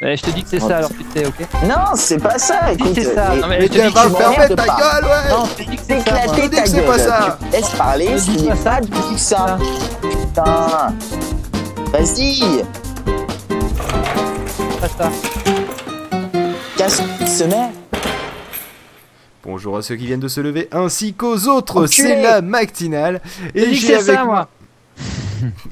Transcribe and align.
Eh, 0.00 0.16
je 0.16 0.22
te 0.22 0.30
dis 0.30 0.44
que 0.44 0.48
c'est 0.48 0.60
ça 0.60 0.76
alors 0.78 0.90
tu 0.90 1.04
sais, 1.18 1.26
ok 1.26 1.34
Non, 1.66 1.96
c'est 1.96 2.18
pas 2.22 2.38
ça, 2.38 2.72
écoute. 2.72 2.92
c'est 2.94 3.14
ça. 3.16 3.34
et- 3.34 3.40
Non, 3.40 3.48
mais 3.48 3.58
Mais 3.58 3.62
je 3.62 3.66
te 3.66 3.72
dis 3.72 3.78
tiens, 3.80 3.88
que 3.90 3.94
va 3.94 4.02
tu 4.06 4.10
fermer 4.14 4.36
m'emmerdes 4.36 4.56
ta 4.56 4.64
pas. 4.64 4.76
gueule, 4.76 5.04
ouais 5.04 5.30
Non, 5.30 5.44
je 5.58 5.64
te 5.64 5.70
dis 5.70 5.76
que 5.76 5.82
c'est 5.88 5.98
ça. 6.00 6.14
Je 6.22 6.24
Éclater 6.28 6.48
dis 6.48 6.62
que 6.62 6.68
c'est 6.68 6.80
pas 6.86 6.98
ça. 6.98 7.38
Laisses 7.52 7.68
parler, 7.70 8.08
Je 8.12 8.18
ce 8.18 8.30
dis 8.30 8.42
n'est 8.44 8.50
pas 8.50 8.56
ça. 8.56 8.80
du 8.80 8.90
tout 8.90 9.16
ça. 9.18 9.58
Putain. 10.00 10.94
Vas-y, 11.92 12.62
Pas 14.80 14.88
ça. 14.88 15.10
casse 16.76 17.02
ce 17.26 17.44
mec. 17.44 17.56
Bonjour 19.44 19.78
à 19.78 19.82
ceux 19.82 19.96
qui 19.96 20.06
viennent 20.06 20.20
de 20.20 20.28
se 20.28 20.40
lever 20.40 20.68
ainsi 20.70 21.14
qu'aux 21.14 21.48
autres, 21.48 21.86
c'est 21.86 22.22
la 22.22 22.40
matinale 22.40 23.20
et 23.54 23.74
j'ai 23.74 23.94
avec 23.94 24.06
ça, 24.06 24.24
moi 24.24 24.24
moi. 24.24 24.48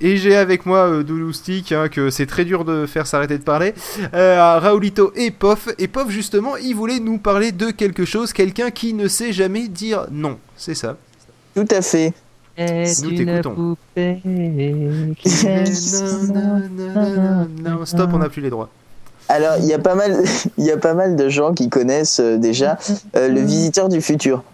Et 0.01 0.17
j'ai 0.17 0.37
avec 0.37 0.67
moi 0.67 0.89
euh, 0.89 1.03
Douloustic 1.03 1.73
hein, 1.73 1.89
que 1.89 2.11
c'est 2.11 2.27
très 2.27 2.45
dur 2.45 2.65
de 2.65 2.87
faire 2.87 3.07
s'arrêter 3.07 3.39
de 3.39 3.43
parler, 3.43 3.75
euh, 4.15 4.59
Raoulito 4.59 5.13
et 5.17 5.31
Pof 5.31 5.69
et 5.79 5.89
Pof 5.89 6.11
justement 6.11 6.57
il 6.57 6.75
voulait 6.75 7.01
nous 7.01 7.19
parler 7.19 7.53
de 7.53 7.71
quelque 7.71 8.05
chose, 8.05 8.33
quelqu'un 8.33 8.71
qui 8.71 8.95
ne 8.95 9.09
sait 9.09 9.33
jamais 9.33 9.69
dire 9.69 10.07
non, 10.11 10.39
c'est 10.57 10.75
ça. 10.75 10.97
Tout 11.55 11.67
à 11.71 11.81
fait. 11.83 12.13
Nous 12.59 13.11
t'écoutons. 13.13 13.77
Non, 17.65 17.85
stop, 17.85 18.11
on 18.13 18.19
n'a 18.19 18.29
plus 18.29 18.43
les 18.43 18.51
droits. 18.51 18.69
Alors, 19.29 19.57
il 19.59 19.67
y 19.67 19.75
a 19.75 19.79
pas 19.79 19.95
mal, 19.95 20.23
il 20.59 20.65
y 20.65 20.71
a 20.71 20.77
pas 20.77 20.95
mal 20.95 21.17
de 21.17 21.29
gens 21.29 21.53
qui 21.53 21.69
connaissent 21.69 22.21
euh, 22.21 22.37
déjà 22.39 22.79
euh, 23.17 23.29
le 23.29 23.41
visiteur 23.41 23.89
du 23.89 24.01
futur, 24.01 24.45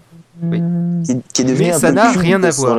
Oui. 0.43 0.63
qui, 1.05 1.21
qui 1.33 1.43
est 1.43 1.45
devenu 1.45 1.69
Mais 1.69 1.75
un 1.75 1.79
ça 1.79 1.89
peu 1.89 1.95
n'a 1.95 2.11
rien 2.11 2.43
à 2.43 2.51
voir. 2.51 2.79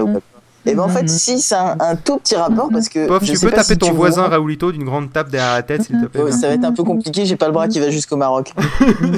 Et 0.66 0.76
ben 0.76 0.84
en 0.84 0.88
fait, 0.88 1.10
si 1.10 1.40
c'est 1.42 1.56
un, 1.56 1.76
un 1.80 1.96
tout 1.96 2.18
petit 2.18 2.36
rapport 2.36 2.70
parce 2.72 2.88
que 2.88 3.06
Pof, 3.08 3.24
tu 3.24 3.34
peux 3.38 3.50
taper 3.52 3.64
si 3.74 3.78
ton 3.78 3.92
voisin 3.92 4.22
vois- 4.22 4.30
Raoulito 4.30 4.72
d'une 4.72 4.86
grande 4.86 5.12
tape 5.12 5.30
derrière 5.30 5.56
la 5.56 5.62
tête 5.64 5.84
s'il 5.84 6.00
te 6.00 6.06
plaît. 6.06 6.22
Ouais, 6.22 6.32
ça 6.32 6.48
va 6.48 6.54
être 6.54 6.64
un 6.64 6.72
peu 6.72 6.84
compliqué, 6.84 7.26
j'ai 7.26 7.36
pas 7.36 7.48
le 7.48 7.52
bras 7.52 7.68
qui 7.68 7.80
va 7.82 7.90
jusqu'au 7.90 8.16
Maroc. 8.18 8.54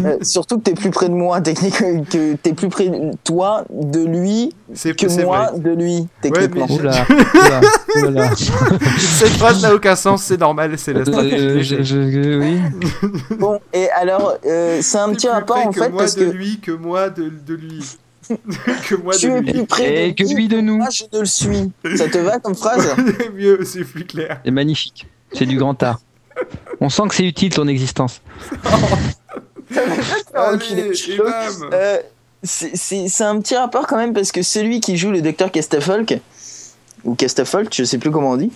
Euh, 0.06 0.18
surtout 0.22 0.58
que 0.58 0.64
t'es 0.64 0.74
plus 0.74 0.90
près 0.92 1.08
de 1.10 1.14
moi, 1.14 1.42
techniquement, 1.42 2.04
que 2.04 2.36
t'es 2.36 2.54
plus 2.54 2.68
près 2.70 2.90
de 2.90 3.12
toi, 3.24 3.64
de 3.72 4.04
lui, 4.04 4.54
C'est 4.74 4.96
que 4.96 5.08
c'est 5.08 5.24
moi, 5.24 5.52
vrai. 5.52 5.60
de 5.60 5.70
lui, 5.72 6.08
techniquement. 6.22 6.68
mais- 6.70 6.76
Oula, 6.76 7.06
oula, 7.34 8.08
oula. 8.08 8.36
Cette 8.36 9.30
phrase 9.30 9.62
n'a 9.64 9.74
aucun 9.74 9.96
sens, 9.96 10.24
c'est 10.24 10.40
normal, 10.40 10.74
c'est 10.78 10.94
la 10.94 11.06
stratégie. 11.06 11.76
Euh, 11.76 11.84
je- 11.84 12.40
oui. 12.40 12.60
Bon, 13.40 13.60
et 13.74 13.90
alors, 13.92 14.36
euh, 14.46 14.80
c'est 14.82 14.98
un 14.98 15.10
petit 15.10 15.28
rapport 15.28 15.58
en 15.58 15.72
que 15.72 15.80
fait 15.82 15.90
moi 15.90 16.00
parce 16.02 16.16
de 16.16 16.26
que 16.26 16.32
lui 16.32 16.60
que 16.60 16.72
moi 16.72 17.10
de, 17.10 17.32
de 17.46 17.54
lui. 17.54 17.98
Que 18.28 18.96
moi 18.96 19.16
tu 19.16 19.28
de 19.30 19.32
es 19.38 19.42
lui. 19.42 19.52
plus 19.54 19.66
près 19.66 20.08
Et 20.08 20.12
de 20.12 20.16
que 20.16 20.24
qui 20.24 20.36
lui 20.36 20.48
de 20.48 20.60
nous. 20.62 20.78
Moi, 20.78 20.90
je 20.92 21.04
ne 21.14 21.20
le 21.20 21.26
suis. 21.26 21.72
Ça 21.98 22.08
te 22.10 22.18
va 22.18 22.40
comme 22.40 22.56
phrase? 22.56 22.88
Mieux, 23.36 23.60
c'est 23.66 23.84
plus 23.84 24.06
clair. 24.06 24.40
C'est 24.46 24.52
magnifique. 24.52 25.08
C'est 25.34 25.46
du 25.46 25.58
grand 25.58 25.82
art. 25.84 26.00
On 26.82 26.90
sent 26.90 27.04
que 27.10 27.16
c'est 27.16 27.26
utile 27.26 27.54
ton 27.54 27.68
existence. 27.68 28.22
Allez. 30.34 30.92
Euh, 31.74 31.98
c'est- 32.44 32.76
c'est 32.76 33.08
c'est 33.08 33.24
un 33.24 33.40
petit 33.40 33.56
rapport 33.56 33.88
quand 33.88 33.98
même 33.98 34.14
parce 34.14 34.32
que 34.32 34.42
celui 34.42 34.80
qui 34.80 34.98
joue 34.98 35.12
le 35.12 35.22
docteur 35.22 35.52
Castafolk, 35.52 36.20
ou 37.04 37.16
Castafolk, 37.16 37.74
je 37.74 37.84
sais 37.84 37.98
plus 37.98 38.12
comment 38.12 38.32
on 38.32 38.38
dit, 38.38 38.52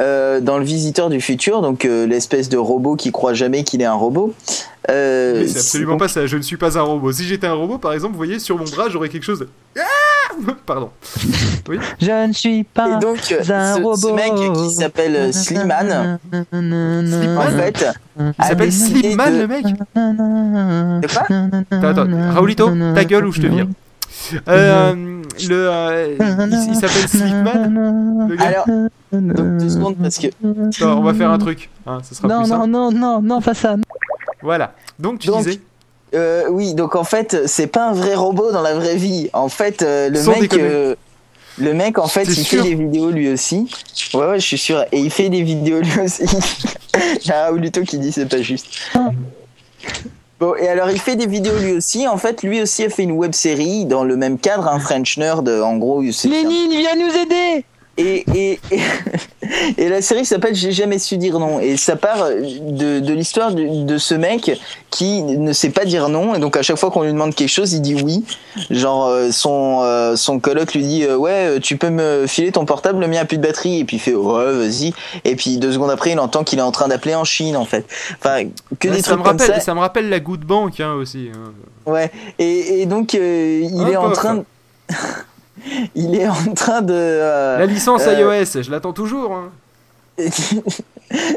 euh, 0.00 0.40
dans 0.40 0.58
le 0.58 0.64
Visiteur 0.64 1.10
du 1.10 1.20
futur, 1.20 1.60
donc 1.62 1.84
euh, 1.84 2.06
l'espèce 2.06 2.48
de 2.48 2.56
robot 2.56 2.96
qui 2.96 3.12
croit 3.12 3.34
jamais 3.34 3.64
qu'il 3.64 3.82
est 3.82 3.86
un 3.86 3.92
robot. 3.94 4.32
euh, 4.90 5.40
Mais 5.40 5.46
c'est 5.48 5.58
absolument 5.58 5.96
pas 5.98 6.08
ça, 6.08 6.26
je 6.26 6.36
ne 6.36 6.42
suis 6.42 6.56
pas 6.56 6.78
un 6.78 6.82
robot. 6.82 7.12
Si 7.12 7.24
j'étais 7.24 7.46
un 7.46 7.52
robot, 7.54 7.78
par 7.78 7.92
exemple, 7.92 8.12
vous 8.12 8.18
voyez, 8.18 8.38
sur 8.38 8.56
mon 8.58 8.64
bras, 8.64 8.88
j'aurais 8.88 9.08
quelque 9.10 9.24
chose 9.24 9.40
de... 9.40 9.48
Ah 9.78 9.82
Pardon. 10.64 10.90
Je 12.00 12.26
ne 12.28 12.32
suis 12.32 12.60
Et 12.60 12.64
pas 12.64 12.96
donc, 12.98 13.18
euh, 13.32 13.40
un 13.52 13.76
ce, 13.76 13.82
robot. 13.82 13.96
ce 13.96 14.12
mec 14.14 14.32
qui 14.54 14.70
s'appelle 14.74 15.34
Slimane, 15.34 16.18
en 16.42 17.50
fait, 17.58 17.84
Il 18.38 18.44
s'appelle 18.44 18.72
Slimman, 18.72 19.30
de- 19.32 19.38
le 19.40 19.46
mec 19.48 19.64
De 19.66 21.06
quoi 21.12 21.22
Attends, 21.88 22.02
attends. 22.02 22.32
Raoulito, 22.34 22.70
ta 22.94 23.04
gueule 23.04 23.26
ou 23.26 23.32
je 23.32 23.42
te 23.42 23.46
vire. 23.48 23.66
Euh, 24.48 25.22
le, 25.48 25.68
euh, 25.70 26.16
il, 26.18 26.68
il 26.70 26.74
s'appelle 26.76 27.08
gars. 27.44 28.44
Alors, 28.44 28.66
donc, 29.12 29.58
deux 29.58 29.68
secondes 29.68 29.96
parce 30.00 30.18
que 30.18 30.26
Attends, 30.28 30.98
on 30.98 31.02
va 31.02 31.14
faire 31.14 31.30
un 31.30 31.38
truc. 31.38 31.70
Hein, 31.86 31.98
ça 32.02 32.14
sera 32.14 32.28
Non, 32.28 32.42
plus 32.42 32.50
non, 32.50 32.56
simple. 32.56 32.70
non, 32.70 32.92
non, 32.92 33.22
non, 33.22 33.40
pas 33.40 33.54
ça. 33.54 33.76
Voilà. 34.42 34.74
Donc, 34.98 35.20
tu 35.20 35.28
Donc, 35.28 35.44
disais... 35.44 35.60
Euh, 36.14 36.44
oui, 36.50 36.74
donc 36.74 36.96
en 36.96 37.04
fait, 37.04 37.46
c'est 37.46 37.68
pas 37.68 37.90
un 37.90 37.92
vrai 37.92 38.14
robot 38.14 38.50
dans 38.52 38.62
la 38.62 38.74
vraie 38.74 38.96
vie. 38.96 39.30
En 39.32 39.48
fait, 39.48 39.82
euh, 39.82 40.08
le 40.08 40.18
Sans 40.20 40.32
mec, 40.32 40.52
euh, 40.54 40.96
le 41.58 41.72
mec, 41.72 41.98
en 41.98 42.08
fait, 42.08 42.24
il 42.24 42.44
fait 42.44 42.62
des 42.62 42.74
vidéos 42.74 43.10
lui 43.10 43.30
aussi. 43.30 43.70
Ouais, 44.14 44.26
ouais, 44.26 44.40
je 44.40 44.46
suis 44.46 44.58
sûr. 44.58 44.84
Et 44.90 44.98
il 44.98 45.10
fait 45.10 45.28
des 45.28 45.42
vidéos 45.42 45.80
lui 45.80 46.00
aussi. 46.00 46.24
Il 47.22 47.28
y 47.28 47.30
a 47.30 47.52
qui 47.86 47.98
dit 47.98 48.10
c'est 48.10 48.26
pas 48.26 48.42
juste. 48.42 48.66
Bon, 50.40 50.54
et 50.56 50.68
alors 50.68 50.90
il 50.90 50.98
fait 50.98 51.16
des 51.16 51.26
vidéos 51.26 51.58
lui 51.58 51.72
aussi. 51.72 52.08
En 52.08 52.16
fait, 52.16 52.42
lui 52.42 52.62
aussi 52.62 52.82
a 52.84 52.88
fait 52.88 53.02
une 53.02 53.12
web 53.12 53.32
série 53.34 53.84
dans 53.84 54.04
le 54.04 54.16
même 54.16 54.38
cadre, 54.38 54.68
un 54.68 54.80
French 54.80 55.18
Nerd. 55.18 55.46
En 55.48 55.76
gros, 55.76 56.00
Lénine, 56.00 56.70
viens 56.70 56.96
nous 56.96 57.14
aider 57.14 57.64
et, 58.00 58.24
et, 58.34 58.60
et, 58.70 58.80
et 59.78 59.88
la 59.88 60.02
série 60.02 60.24
s'appelle 60.24 60.54
J'ai 60.54 60.72
jamais 60.72 60.98
su 60.98 61.16
dire 61.16 61.38
non. 61.38 61.60
Et 61.60 61.76
ça 61.76 61.96
part 61.96 62.28
de, 62.30 63.00
de 63.00 63.12
l'histoire 63.12 63.52
de, 63.52 63.84
de 63.84 63.98
ce 63.98 64.14
mec 64.14 64.50
qui 64.90 65.22
ne 65.22 65.52
sait 65.52 65.70
pas 65.70 65.84
dire 65.84 66.08
non. 66.08 66.34
Et 66.34 66.38
donc 66.38 66.56
à 66.56 66.62
chaque 66.62 66.76
fois 66.78 66.90
qu'on 66.90 67.02
lui 67.02 67.12
demande 67.12 67.34
quelque 67.34 67.48
chose, 67.48 67.72
il 67.72 67.80
dit 67.82 67.94
oui. 68.02 68.24
Genre 68.70 69.06
euh, 69.06 69.30
son, 69.30 69.80
euh, 69.82 70.16
son 70.16 70.40
coloc 70.40 70.74
lui 70.74 70.82
dit 70.82 71.04
euh, 71.04 71.16
Ouais, 71.16 71.60
tu 71.60 71.76
peux 71.76 71.90
me 71.90 72.26
filer 72.26 72.52
ton 72.52 72.64
portable, 72.64 73.00
le 73.00 73.08
mien 73.08 73.20
a 73.20 73.24
plus 73.24 73.36
de 73.38 73.42
batterie. 73.42 73.80
Et 73.80 73.84
puis 73.84 73.96
il 73.96 74.00
fait 74.00 74.14
Ouais, 74.14 74.52
vas-y. 74.52 74.92
Et 75.24 75.36
puis 75.36 75.58
deux 75.58 75.72
secondes 75.72 75.90
après, 75.90 76.10
il 76.12 76.18
entend 76.20 76.44
qu'il 76.44 76.58
est 76.58 76.62
en 76.62 76.72
train 76.72 76.88
d'appeler 76.88 77.14
en 77.14 77.24
Chine 77.24 77.56
en 77.56 77.64
fait. 77.64 77.84
Enfin, 78.18 78.44
que 78.78 78.88
Ouais, 78.88 78.94
des 78.96 79.02
ça, 79.02 79.08
trucs 79.10 79.18
me 79.20 79.24
comme 79.24 79.38
rappelle, 79.38 79.54
ça. 79.56 79.60
ça 79.60 79.74
me 79.74 79.80
rappelle 79.80 80.08
la 80.08 80.20
goutte 80.20 80.40
banque 80.42 80.80
hein, 80.80 80.94
aussi. 80.94 81.28
hein. 81.34 81.52
Ouais. 81.90 82.10
Et, 82.38 82.82
et 82.82 82.86
donc 82.86 83.14
euh, 83.14 83.60
il 83.62 83.80
Un 83.80 83.88
est 83.88 83.96
en 83.96 84.10
train 84.12 84.34
de. 84.36 84.44
il 85.94 86.14
est 86.14 86.28
en 86.28 86.54
train 86.54 86.82
de. 86.82 86.94
euh, 86.94 87.58
La 87.58 87.66
licence 87.66 88.02
euh, 88.06 88.14
iOS, 88.42 88.62
je 88.62 88.70
l'attends 88.70 88.92
toujours. 88.92 89.32
hein. 89.32 89.50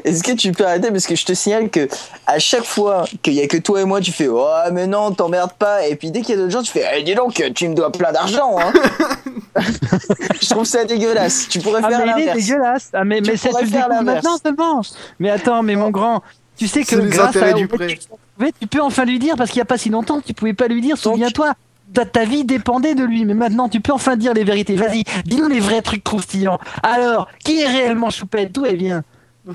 Est-ce 0.03 0.21
que 0.23 0.33
tu 0.33 0.51
peux 0.51 0.65
arrêter? 0.67 0.91
Parce 0.91 1.07
que 1.07 1.15
je 1.15 1.25
te 1.25 1.33
signale 1.33 1.69
que 1.69 1.87
à 2.27 2.37
chaque 2.37 2.63
fois 2.65 3.05
qu'il 3.21 3.33
y 3.33 3.41
a 3.41 3.47
que 3.47 3.57
toi 3.57 3.81
et 3.81 3.85
moi, 3.85 4.01
tu 4.01 4.11
fais 4.11 4.27
oh 4.27 4.45
mais 4.71 4.85
non, 4.87 5.11
t'emmerdes 5.13 5.53
pas 5.53 5.87
et 5.87 5.95
puis 5.95 6.11
dès 6.11 6.21
qu'il 6.21 6.35
y 6.35 6.37
a 6.37 6.41
d'autres 6.41 6.51
gens, 6.51 6.61
tu 6.61 6.71
fais 6.71 6.83
eh, 6.95 7.01
dis 7.03 7.15
donc, 7.15 7.41
tu 7.55 7.67
me 7.69 7.73
dois 7.73 7.91
plein 7.91 8.11
d'argent. 8.11 8.57
Hein. 8.59 8.71
je 10.41 10.49
trouve 10.49 10.65
ça 10.65 10.85
dégueulasse. 10.85 11.47
Tu 11.49 11.59
pourrais 11.59 11.81
Ah, 11.83 11.89
faire 11.89 12.05
mais 12.05 12.21
il 12.23 12.29
est 12.29 12.33
dégueulasse. 12.33 12.89
Ah, 12.93 13.03
mais, 13.03 13.21
Tu 13.21 13.31
mais 13.31 13.37
ça, 13.37 13.49
tu 13.57 13.65
le 13.65 14.03
maintenant 14.03 14.37
seulement. 14.43 14.81
Mais 15.19 15.29
attends, 15.31 15.63
mais 15.63 15.75
mon 15.75 15.89
grand, 15.89 16.21
tu 16.57 16.67
sais 16.67 16.83
que 16.83 16.95
grâce 16.97 17.35
à 17.37 17.53
du 17.53 17.67
prêt. 17.67 17.97
Ouais, 18.39 18.51
tu 18.59 18.67
peux 18.67 18.81
enfin 18.81 19.05
lui 19.05 19.17
dire 19.17 19.35
parce 19.37 19.49
qu'il 19.49 19.57
n'y 19.59 19.63
a 19.63 19.65
pas 19.65 19.77
si 19.77 19.89
longtemps, 19.89 20.21
tu 20.23 20.33
pouvais 20.33 20.53
pas 20.53 20.67
lui 20.67 20.81
dire. 20.81 20.95
Donc- 20.95 21.13
Souviens-toi, 21.13 21.53
ta, 21.93 22.05
ta 22.05 22.25
vie 22.25 22.43
dépendait 22.45 22.95
de 22.95 23.03
lui, 23.03 23.25
mais 23.25 23.33
maintenant 23.33 23.69
tu 23.69 23.79
peux 23.79 23.93
enfin 23.93 24.15
dire 24.17 24.33
les 24.33 24.43
vérités. 24.43 24.75
Vas-y, 24.75 25.03
dis-nous 25.25 25.47
les 25.47 25.59
vrais 25.59 25.81
trucs 25.81 26.03
croustillants. 26.03 26.59
Alors, 26.81 27.27
qui 27.43 27.61
est 27.61 27.67
réellement 27.67 28.09
Choupette? 28.09 28.51
D'où 28.51 28.65
elle 28.65 28.77
vient? 28.77 29.03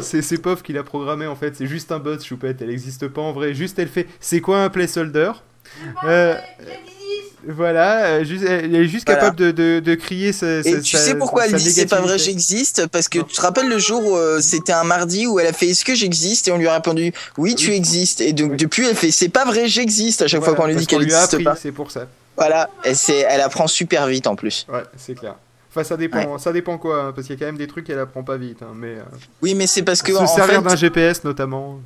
C'est 0.00 0.40
Pof 0.40 0.62
qui 0.62 0.72
l'a 0.72 0.84
programmé 0.84 1.26
en 1.26 1.34
fait, 1.34 1.56
c'est 1.56 1.66
juste 1.66 1.90
un 1.92 1.98
bot 1.98 2.18
Choupette, 2.20 2.62
elle 2.62 2.68
n'existe 2.68 3.08
pas 3.08 3.20
en 3.20 3.32
vrai, 3.32 3.54
juste 3.54 3.78
elle 3.78 3.88
fait 3.88 4.06
c'est 4.20 4.40
quoi 4.40 4.62
un 4.62 4.70
placeholder? 4.70 5.32
Euh, 6.04 6.34
Voilà, 7.48 8.04
euh, 8.04 8.24
juste, 8.24 8.44
elle 8.46 8.74
est 8.74 8.84
juste 8.86 9.06
Voilà. 9.06 9.20
capable 9.22 9.36
de, 9.36 9.50
de, 9.50 9.80
de 9.80 9.94
crier 9.94 10.30
sa, 10.32 10.58
Et 10.58 10.62
sa- 10.62 10.80
tu 10.82 10.96
sa- 10.98 11.02
sais 11.02 11.14
pourquoi 11.14 11.46
elle 11.46 11.54
dit 11.54 11.72
c'est 11.72 11.86
pas 11.86 12.02
vrai, 12.02 12.18
j'existe? 12.18 12.86
Parce 12.88 13.08
que 13.08 13.18
Non. 13.18 13.24
tu 13.24 13.34
te 13.34 13.40
rappelles 13.40 13.68
le 13.68 13.78
jour 13.78 14.04
où 14.04 14.14
euh, 14.14 14.40
c'était 14.42 14.74
un 14.74 14.84
mardi 14.84 15.26
où 15.26 15.40
elle 15.40 15.46
a 15.46 15.54
fait 15.54 15.68
est-ce 15.68 15.82
que 15.86 15.94
j'existe? 15.94 16.48
Et 16.48 16.52
on 16.52 16.58
lui 16.58 16.68
a 16.68 16.74
répondu 16.74 17.14
oui, 17.38 17.54
tu 17.54 17.70
Oui. 17.70 17.76
existes. 17.76 18.20
Et 18.20 18.34
donc 18.34 18.50
Oui. 18.52 18.56
depuis, 18.58 18.86
elle 18.86 18.94
fait 18.94 19.10
c'est 19.10 19.30
pas 19.30 19.46
vrai, 19.46 19.68
j'existe 19.68 20.20
à 20.20 20.28
chaque 20.28 20.40
Voilà, 20.40 20.54
fois 20.54 20.64
qu'on 20.66 20.70
lui 20.70 20.76
dit 20.76 20.86
qu'elle 20.86 21.00
n'existe 21.00 21.32
appris, 21.32 21.44
pas. 21.44 21.56
c'est 21.56 21.72
pour 21.72 21.90
ça. 21.90 22.06
Voilà, 22.36 22.68
et 22.84 22.94
c'est, 22.94 23.20
elle 23.20 23.40
apprend 23.40 23.66
super 23.66 24.06
vite 24.06 24.26
en 24.26 24.36
plus. 24.36 24.66
Ouais, 24.70 24.82
c'est 24.98 25.14
clair. 25.14 25.34
Enfin, 25.70 25.82
ça 25.84 25.96
dépend, 25.96 26.36
ça 26.38 26.52
dépend 26.52 26.76
quoi, 26.76 27.04
hein, 27.04 27.12
parce 27.14 27.26
qu'il 27.26 27.36
y 27.36 27.38
a 27.38 27.40
quand 27.40 27.46
même 27.46 27.56
des 27.58 27.68
trucs 27.68 27.86
qu'elle 27.86 27.98
apprend 27.98 28.22
pas 28.22 28.36
vite, 28.36 28.58
hein, 28.62 28.72
mais 28.74 28.88
euh, 28.96 29.02
Oui, 29.40 29.54
mais 29.54 29.66
c'est 29.66 29.82
parce 29.82 30.02
que 30.02 30.12
se 30.12 30.18
en 30.18 30.26
servir 30.26 30.60
d'un 30.62 30.76
GPS 30.76 31.24
notamment. 31.24 31.80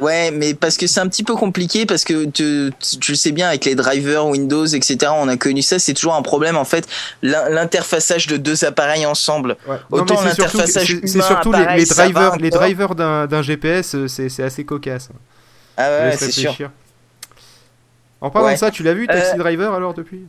Ouais, 0.00 0.30
mais 0.32 0.54
parce 0.54 0.76
que 0.76 0.86
c'est 0.88 0.98
un 1.00 1.08
petit 1.08 1.22
peu 1.22 1.34
compliqué, 1.36 1.86
parce 1.86 2.04
que 2.04 2.24
tu, 2.26 2.72
tu 3.00 3.12
le 3.12 3.16
sais 3.16 3.30
bien, 3.30 3.48
avec 3.48 3.64
les 3.64 3.74
drivers 3.76 4.26
Windows, 4.26 4.66
etc., 4.66 5.12
on 5.14 5.28
a 5.28 5.36
connu 5.36 5.62
ça, 5.62 5.78
c'est 5.78 5.94
toujours 5.94 6.14
un 6.14 6.22
problème, 6.22 6.56
en 6.56 6.64
fait, 6.64 6.86
l'in- 7.22 7.48
l'interfaçage 7.48 8.26
de 8.26 8.36
deux 8.36 8.64
appareils 8.64 9.06
ensemble. 9.06 9.56
Ouais. 9.68 9.76
Autant 9.90 10.20
l'interfaçage 10.22 10.98
c'est- 11.04 11.20
surtout 11.22 11.52
les, 11.52 11.58
appareil, 11.60 11.84
drivers, 11.86 12.36
les 12.36 12.50
drivers 12.50 12.94
d'un 12.94 13.42
GPS, 13.42 13.94
euh, 13.94 14.08
c'est 14.08 14.42
assez 14.42 14.64
cocasse. 14.64 15.10
Ah 15.76 15.88
ouais, 15.90 16.16
c'est 16.18 16.30
sûr. 16.32 16.54
En 18.20 18.30
parlant 18.30 18.48
Ouais. 18.48 18.54
de 18.54 18.58
ça, 18.58 18.70
tu 18.70 18.82
l'as 18.82 18.94
vu 18.94 19.06
Taxi 19.06 19.32
Euh, 19.34 19.38
Driver 19.38 19.74
alors 19.74 19.92
depuis? 19.94 20.22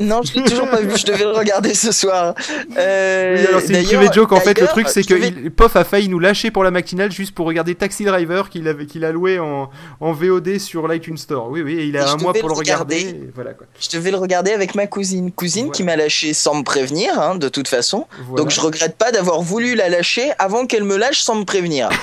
Non, 0.00 0.20
je 0.22 0.34
l'ai 0.34 0.44
toujours 0.44 0.68
pas 0.68 0.80
vu. 0.80 0.96
Je 0.96 1.06
devais 1.06 1.24
le 1.24 1.32
regarder 1.32 1.74
ce 1.74 1.92
soir. 1.92 2.34
Euh, 2.76 3.36
Oui, 3.38 3.46
alors 3.46 3.60
c'est 3.60 3.80
une 3.80 3.86
private 3.86 4.14
joke 4.14 4.32
en 4.32 4.40
fait. 4.40 4.60
Le 4.60 4.66
truc 4.66 4.88
c'est 4.88 5.02
que 5.02 5.14
devais- 5.14 5.28
il- 5.28 5.50
Pof 5.50 5.76
a 5.76 5.84
failli 5.84 6.08
nous 6.08 6.18
lâcher 6.18 6.50
pour 6.50 6.64
la 6.64 6.70
matinale 6.70 7.12
juste 7.12 7.34
pour 7.34 7.46
regarder 7.46 7.74
Taxi 7.74 8.04
Driver 8.04 8.48
qu'il 8.48 8.66
avait 8.68 8.86
qu'il 8.86 9.04
a 9.04 9.12
loué 9.12 9.38
en, 9.38 9.70
en 10.00 10.12
VOD 10.12 10.58
sur 10.58 10.88
l'iTunes 10.88 11.16
Store. 11.16 11.48
Oui, 11.50 11.62
oui, 11.62 11.74
et 11.78 11.84
il 11.84 11.96
a 11.96 12.10
un 12.10 12.16
mois 12.16 12.32
pour 12.32 12.48
le 12.48 12.54
regarder. 12.54 13.30
Voilà 13.34 13.52
quoi. 13.52 13.66
Je 13.80 13.88
devais 13.96 14.10
le 14.10 14.16
regarder 14.16 14.52
avec 14.52 14.74
ma 14.74 14.86
cousine. 14.86 15.30
Cousine 15.32 15.70
qui 15.70 15.82
m'a 15.82 15.96
lâché 15.96 16.32
sans 16.32 16.54
me 16.54 16.62
prévenir, 16.64 17.18
hein, 17.20 17.34
de 17.36 17.48
toute 17.48 17.68
façon. 17.68 18.06
Voilà. 18.28 18.42
Donc 18.42 18.50
je 18.50 18.60
regrette 18.60 18.96
pas 18.96 19.12
d'avoir 19.12 19.40
voulu 19.42 19.74
la 19.74 19.88
lâcher 19.88 20.30
avant 20.38 20.66
qu'elle 20.66 20.84
me 20.84 20.96
lâche 20.96 21.20
sans 21.20 21.34
me 21.36 21.44
prévenir. 21.44 21.88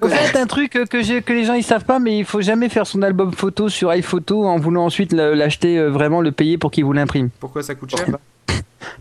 Connasse. 0.00 0.18
fait, 0.30 0.38
un 0.38 0.46
truc 0.46 0.70
que, 0.72 1.20
que 1.20 1.32
les 1.32 1.44
gens 1.44 1.54
ils 1.54 1.62
savent 1.62 1.84
pas, 1.84 1.98
mais 1.98 2.18
il 2.18 2.24
faut 2.24 2.42
jamais 2.42 2.68
faire 2.68 2.86
son 2.86 3.00
album 3.02 3.32
photo 3.32 3.68
sur 3.70 3.92
iPhoto 3.94 4.44
en 4.44 4.58
voulant 4.58 4.84
ensuite 4.84 5.12
l'acheter 5.12 5.78
euh, 5.78 5.88
vraiment 5.88 6.20
le 6.20 6.30
payer 6.30 6.58
pour 6.58 6.70
qu'il 6.70 6.84
vous 6.84 6.92
l'imprime. 6.98 7.30
Pourquoi 7.40 7.62
ça 7.62 7.74
coûte 7.74 7.96
cher 7.96 8.06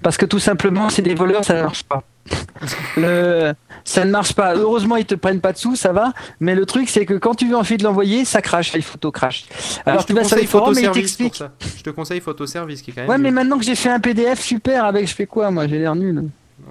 Parce 0.01 0.17
que 0.17 0.25
tout 0.25 0.39
simplement, 0.39 0.89
c'est 0.89 1.01
des 1.01 1.15
voleurs, 1.15 1.43
ça 1.43 1.55
ne 1.55 1.63
marche 1.63 1.83
pas. 1.83 2.03
Le... 2.97 3.53
Ça 3.83 4.03
ne 4.03 4.11
marche 4.11 4.33
pas. 4.33 4.53
Heureusement, 4.53 4.97
ils 4.97 5.05
te 5.05 5.15
prennent 5.15 5.39
pas 5.39 5.53
de 5.53 5.57
sous, 5.57 5.77
ça 5.77 5.93
va. 5.93 6.11
Mais 6.41 6.55
le 6.55 6.65
truc, 6.65 6.89
c'est 6.89 7.05
que 7.05 7.13
quand 7.13 7.35
tu 7.35 7.47
veux 7.47 7.55
ensuite 7.55 7.81
l'envoyer, 7.81 8.25
ça 8.25 8.41
crache, 8.41 8.75
iPhoto 8.75 9.11
crache. 9.11 9.45
Alors 9.85 10.01
je 10.01 10.07
tu 10.07 10.13
te 10.13 10.19
vas 10.19 10.25
sur 10.25 10.35
les 10.35 10.45
forums 10.45 10.77
et 10.77 10.81
ils 10.81 10.91
t'expliquent. 10.91 11.41
Je 11.77 11.83
te 11.83 11.89
conseille 11.91 12.19
Photoservice 12.19 12.81
qui 12.81 12.91
est 12.91 12.93
quand 12.93 13.01
même. 13.01 13.09
Ouais, 13.09 13.17
mais 13.17 13.31
maintenant 13.31 13.57
que 13.57 13.63
j'ai 13.63 13.75
fait 13.75 13.89
un 13.89 14.01
PDF 14.01 14.41
super 14.41 14.83
avec, 14.83 15.07
je 15.07 15.15
fais 15.15 15.25
quoi 15.25 15.51
Moi, 15.51 15.67
j'ai 15.67 15.79
l'air 15.79 15.95
nul. 15.95 16.25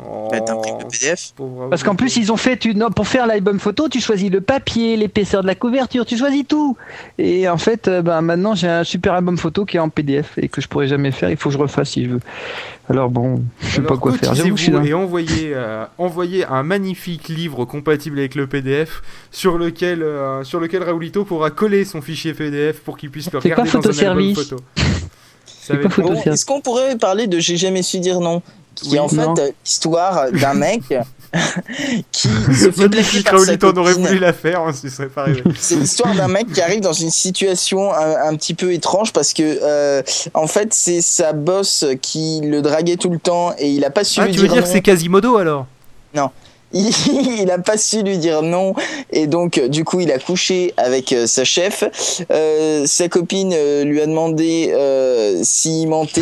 Oh, 0.05 0.29
Faites 0.33 0.51
un 0.51 0.57
truc 0.57 0.79
de 0.79 0.85
PDF. 0.85 1.33
Parce 1.71 1.85
qu'en 1.85 1.95
plus, 1.95 2.17
ils 2.17 2.33
ont 2.33 2.37
fait, 2.37 2.65
non, 2.75 2.91
pour 2.91 3.07
faire 3.07 3.27
l'album 3.27 3.61
photo, 3.61 3.89
tu 3.89 4.01
choisis 4.01 4.31
le 4.31 4.41
papier, 4.41 4.97
l'épaisseur 4.97 5.43
de 5.43 5.47
la 5.47 5.55
couverture, 5.55 6.05
tu 6.05 6.17
choisis 6.17 6.45
tout. 6.47 6.77
Et 7.19 7.49
en 7.49 7.57
fait, 7.57 7.87
euh, 7.87 8.03
ben, 8.03 8.21
maintenant, 8.21 8.57
j'ai 8.57 8.69
un 8.69 8.83
super 8.83 9.15
album 9.15 9.39
photo 9.39 9.65
qui 9.65 9.77
est 9.77 9.81
en 9.81 9.89
PDF 9.89 10.39
et 10.39 10.49
que 10.49 10.61
je 10.61 10.67
pourrais 10.67 10.89
jamais 10.89 11.13
faire. 11.13 11.31
Il 11.31 11.37
faut 11.37 11.51
que 11.51 11.55
je 11.55 11.59
refasse 11.59 11.91
si 11.91 12.05
je 12.05 12.11
veux. 12.11 12.21
Alors 12.89 13.11
bon, 13.11 13.43
je 13.61 13.67
sais 13.67 13.79
Alors, 13.79 13.89
pas 13.89 13.97
quoi 13.97 14.13
faire. 14.13 14.31
Que 14.31 14.57
je 14.57 14.87
et 14.87 14.95
envoyez, 14.95 15.53
euh, 15.55 15.85
envoyez 15.99 16.45
un 16.45 16.63
magnifique 16.65 17.29
livre 17.29 17.65
compatible 17.65 18.19
avec 18.19 18.35
le 18.35 18.49
PDF 18.49 19.03
sur 19.31 19.57
lequel, 19.57 20.03
euh, 20.03 20.43
sur 20.43 20.61
lequel 20.61 20.83
Raoulito 20.83 21.25
pourra 21.25 21.51
coller 21.51 21.85
son 21.85 22.01
fichier 22.01 22.35
PDF 22.35 22.81
pour 22.81 22.97
qu'il 22.97 23.11
puisse 23.11 23.31
le 23.33 23.39
regarder 23.39 23.71
dans 23.71 23.89
un 23.89 24.07
album 24.09 24.35
photo. 24.35 24.57
Est-ce 25.69 26.45
qu'on 26.45 26.61
pourrait 26.61 26.97
parler 26.97 27.27
de 27.27 27.39
J'ai 27.39 27.57
jamais 27.57 27.83
su 27.83 27.99
dire 27.99 28.21
non? 28.21 28.43
Qui 28.77 28.91
Oui, 28.91 28.97
est 28.97 29.01
en 29.01 29.09
non. 29.13 29.35
fait 29.35 29.55
l'histoire 29.65 30.31
d'un 30.31 30.55
mec 30.67 30.83
qui 32.13 32.29
se 32.29 32.71
fait 32.71 32.71
plaquer 32.71 32.89
Magnifique, 32.97 33.25
par 33.25 33.33
sa 33.41 33.45
Raoulito, 33.45 33.73
on 33.75 33.77
aurait 33.79 33.93
copine. 33.93 34.07
voulu 34.07 34.19
la 34.21 34.33
faire, 34.33 34.61
hein, 34.61 34.73
ce 34.73 34.89
serait 34.89 35.09
pas 35.09 35.23
arrivé. 35.23 35.43
C'est 35.59 35.75
l'histoire 35.77 36.15
d'un 36.15 36.29
mec 36.29 36.51
qui 36.53 36.61
arrive 36.63 36.81
dans 36.81 36.93
une 36.93 37.11
situation 37.11 37.93
un, 37.93 38.29
un 38.29 38.37
petit 38.37 38.55
peu 38.55 38.73
étrange 38.73 39.13
parce 39.13 39.33
que 39.33 39.43
euh, 39.63 40.03
en 40.35 40.47
fait 40.47 40.73
c'est 40.73 41.01
sa 41.01 41.33
boss 41.33 41.85
qui 42.01 42.41
le 42.45 42.63
draguait 42.63 42.97
tout 42.97 43.11
le 43.11 43.19
temps 43.19 43.53
et 43.59 43.71
il 43.71 43.85
a 43.85 43.91
pas 43.91 44.05
su 44.05 44.21
Ah, 44.21 44.29
tu 44.29 44.39
veux 44.39 44.47
dire 44.49 44.57
non. 44.59 44.63
que 44.63 44.69
c'est 44.69 44.83
Quasimodo 44.83 45.37
alors? 45.37 45.67
Il, 46.15 46.21
il 47.41 47.51
a 47.51 47.59
pas 47.59 47.77
su 47.77 48.03
lui 48.03 48.19
dire 48.19 48.43
non. 48.43 48.75
Et 49.11 49.27
donc 49.27 49.59
euh, 49.59 49.69
du 49.69 49.85
coup 49.85 50.01
il 50.01 50.11
a 50.13 50.19
couché 50.19 50.75
avec 50.77 51.13
euh, 51.13 51.27
sa 51.27 51.45
chef. 51.45 51.85
Euh, 52.31 52.85
sa 52.87 53.09
copine 53.09 53.53
euh, 53.55 53.85
lui 53.85 54.01
a 54.01 54.07
demandé 54.07 54.75
s'il 55.43 55.89
mentait 55.89 56.21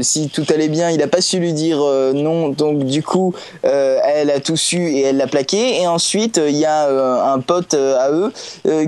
si 0.00 0.28
tout 0.28 0.44
allait 0.52 0.68
bien. 0.68 0.90
Il 0.90 1.02
a 1.02 1.08
pas 1.08 1.20
su 1.20 1.38
lui 1.38 1.52
dire 1.52 1.78
non. 2.14 2.48
Donc 2.48 2.84
du 2.84 3.02
coup 3.02 3.34
elle 3.62 4.30
a 4.30 4.40
tout 4.40 4.56
su 4.56 4.88
et 4.88 5.02
elle 5.02 5.16
l'a 5.16 5.26
plaqué. 5.26 5.80
Et 5.80 5.86
ensuite 5.86 6.40
il 6.44 6.56
y 6.56 6.64
a 6.64 6.88
un 7.32 7.40
pote 7.40 7.74
à 7.74 8.10
eux 8.10 8.32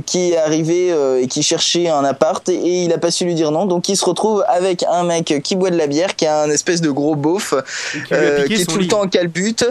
qui 0.07 0.31
est 0.31 0.37
arrivé 0.37 0.95
et 1.21 1.27
qui 1.27 1.43
cherchait 1.43 1.89
un 1.89 2.05
appart. 2.05 2.49
Et 2.49 2.85
il 2.85 2.93
a 2.93 2.99
pas 2.99 3.11
su 3.11 3.25
lui 3.25 3.35
dire 3.35 3.51
non. 3.51 3.67
Donc 3.67 3.89
il 3.89 3.97
se 3.97 4.05
retrouve 4.05 4.45
avec 4.49 4.85
un 4.91 5.05
mec 5.05 5.41
qui 5.43 5.57
boit 5.57 5.71
de 5.71 5.77
la 5.77 5.87
bière 5.87 6.17
qui 6.17 6.27
a 6.27 6.43
un 6.43 6.51
espèce 6.51 6.81
de 6.81 6.91
gros 6.91 7.17
beauf 7.17 7.55
qui 8.09 8.15
est 8.15 8.67
tout 8.67 8.79
lit. 8.79 8.85
le 8.85 8.89
temps 8.89 9.03
en 9.03 9.09
calbute, 9.09 9.65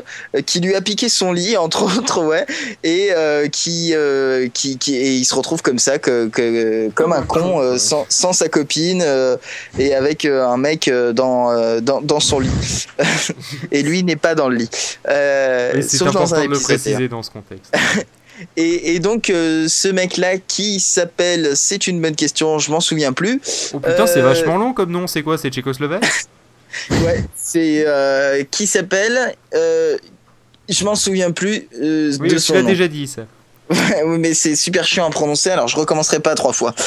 qui 0.46 0.60
lui 0.60 0.76
a 0.76 0.82
piqué 0.82 1.10
son 1.10 1.29
lit 1.34 1.58
entre 1.58 1.84
autres, 1.98 2.24
ouais, 2.24 2.46
et 2.84 3.10
euh, 3.12 3.48
qui, 3.48 3.92
euh, 3.94 4.48
qui, 4.54 4.78
qui, 4.78 4.96
et 4.96 5.14
il 5.16 5.26
se 5.26 5.36
retrouve 5.36 5.62
comme 5.62 5.80
ça, 5.80 6.00
que, 6.00 6.28
que- 6.28 6.90
comme 6.96 7.14
un 7.14 7.22
con, 7.24 7.60
euh, 7.60 7.78
sans, 7.78 8.06
sans 8.10 8.34
sa 8.34 8.50
copine 8.50 9.06
et 9.78 9.94
avec 9.94 10.26
un 10.26 10.58
mec 10.58 10.90
dans, 11.14 11.80
dans, 11.82 12.02
dans 12.02 12.20
son 12.20 12.40
lit. 12.40 12.86
et 13.72 13.84
lui 13.84 14.04
n'est 14.04 14.16
pas 14.16 14.36
dans 14.36 14.50
le 14.50 14.58
lit. 14.58 14.70
Euh, 15.08 15.82
c'est 15.88 16.04
dans 16.06 16.34
un 16.36 16.44
de 16.46 16.48
le 16.50 16.56
épisode. 16.56 16.68
d'ailleurs. 16.68 16.80
préciser 16.80 17.08
dans 17.08 17.24
ce 17.24 17.32
contexte. 17.32 17.74
Et, 18.56 18.96
et 18.96 19.00
donc 19.00 19.30
euh, 19.30 19.68
ce 19.68 19.90
mec-là 19.90 20.38
qui 20.38 20.80
s'appelle, 20.80 21.58
c'est 21.58 21.88
une 21.88 22.00
bonne 22.02 22.16
question, 22.16 22.58
je 22.58 22.72
m'en 22.72 22.80
souviens 22.80 23.12
plus. 23.12 23.42
Oh 23.74 23.82
putain, 23.82 24.08
c'est 24.08 24.22
vachement 24.22 24.56
long 24.56 24.72
comme 24.72 24.92
nom, 24.92 25.08
c'est 25.08 25.24
quoi 25.24 25.38
C'est 25.38 25.50
tchécoslovaque? 25.50 26.06
Ouais, 26.90 27.22
c'est 27.36 27.84
euh, 27.86 28.46
qui 28.50 28.66
s'appelle. 28.66 29.36
Euh, 30.70 30.74
je 30.74 30.86
m'en 30.86 30.96
souviens 30.96 31.32
plus 31.32 31.68
euh, 31.82 32.12
Oui, 32.20 32.30
de 32.30 32.38
tu 32.38 32.54
l'as 32.54 32.64
déjà 32.64 32.88
dit 32.88 33.08
ça. 33.08 33.24
oui, 33.70 34.18
mais 34.20 34.34
c'est 34.34 34.56
super 34.56 34.84
chiant 34.84 35.08
à 35.08 35.10
prononcer, 35.12 35.52
alors 35.52 35.68
je 35.68 35.76
recommencerai 35.76 36.20
pas 36.20 36.36
trois 36.36 36.54
fois. 36.54 36.74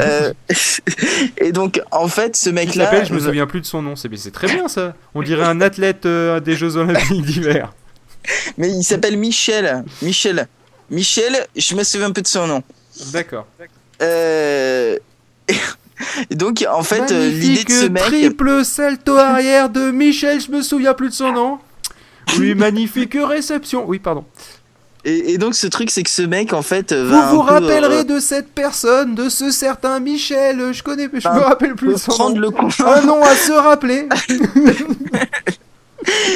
Euh, 0.00 0.32
et 1.38 1.52
donc, 1.52 1.80
en 1.92 2.08
fait, 2.08 2.36
ce 2.36 2.50
mec-là. 2.50 3.04
je 3.04 3.12
me 3.12 3.20
souviens 3.20 3.46
plus 3.46 3.60
de 3.60 3.66
son 3.66 3.82
nom, 3.82 3.94
c'est 3.96 4.32
très 4.32 4.48
bien 4.48 4.66
ça. 4.66 4.94
On 5.14 5.22
dirait 5.22 5.44
un 5.44 5.60
athlète 5.60 6.06
euh, 6.06 6.40
des 6.40 6.56
Jeux 6.56 6.76
Olympiques 6.76 7.22
d'hiver. 7.22 7.72
Mais 8.58 8.70
il 8.70 8.82
s'appelle 8.82 9.16
Michel. 9.16 9.84
Michel. 10.02 10.48
Michel, 10.90 11.46
je 11.54 11.74
me 11.74 11.84
souviens 11.84 12.08
un 12.08 12.12
peu 12.12 12.22
de 12.22 12.26
son 12.26 12.46
nom. 12.46 12.62
D'accord. 13.12 13.46
Euh, 14.02 14.98
et 16.30 16.34
donc, 16.34 16.64
en 16.70 16.82
fait, 16.82 17.12
euh, 17.12 17.28
l'idée 17.28 17.64
de 17.64 17.70
ce 17.70 17.86
mec. 17.86 18.02
triple 18.04 18.64
salto 18.64 19.16
arrière 19.16 19.70
de 19.70 19.90
Michel, 19.90 20.40
je 20.40 20.50
me 20.50 20.62
souviens 20.62 20.94
plus 20.94 21.08
de 21.08 21.14
son 21.14 21.32
nom. 21.32 21.58
Oui, 22.38 22.54
magnifique 22.54 23.16
réception. 23.20 23.84
Oui, 23.86 23.98
pardon. 23.98 24.24
Et, 25.06 25.32
et 25.34 25.38
donc, 25.38 25.54
ce 25.54 25.66
truc, 25.66 25.90
c'est 25.90 26.02
que 26.02 26.08
ce 26.10 26.22
mec, 26.22 26.54
en 26.54 26.62
fait. 26.62 26.94
Vous 26.94 27.10
va 27.10 27.26
vous 27.30 27.42
peu, 27.42 27.50
rappellerez 27.52 27.98
euh, 28.00 28.04
de 28.04 28.18
cette 28.20 28.48
personne, 28.48 29.14
de 29.14 29.28
ce 29.28 29.50
certain 29.50 30.00
Michel. 30.00 30.72
Je 30.72 30.82
connais, 30.82 31.08
mais 31.12 31.20
je 31.20 31.28
Bah, 31.28 31.34
me 31.34 31.40
rappelle 31.40 31.74
plus 31.74 31.98
son 31.98 32.12
prendre 32.12 32.34
nom. 32.36 32.40
le 32.40 32.50
con- 32.50 32.68
Un 32.86 33.02
nom 33.02 33.22
à 33.22 33.34
se 33.36 33.52
rappeler. 33.52 34.08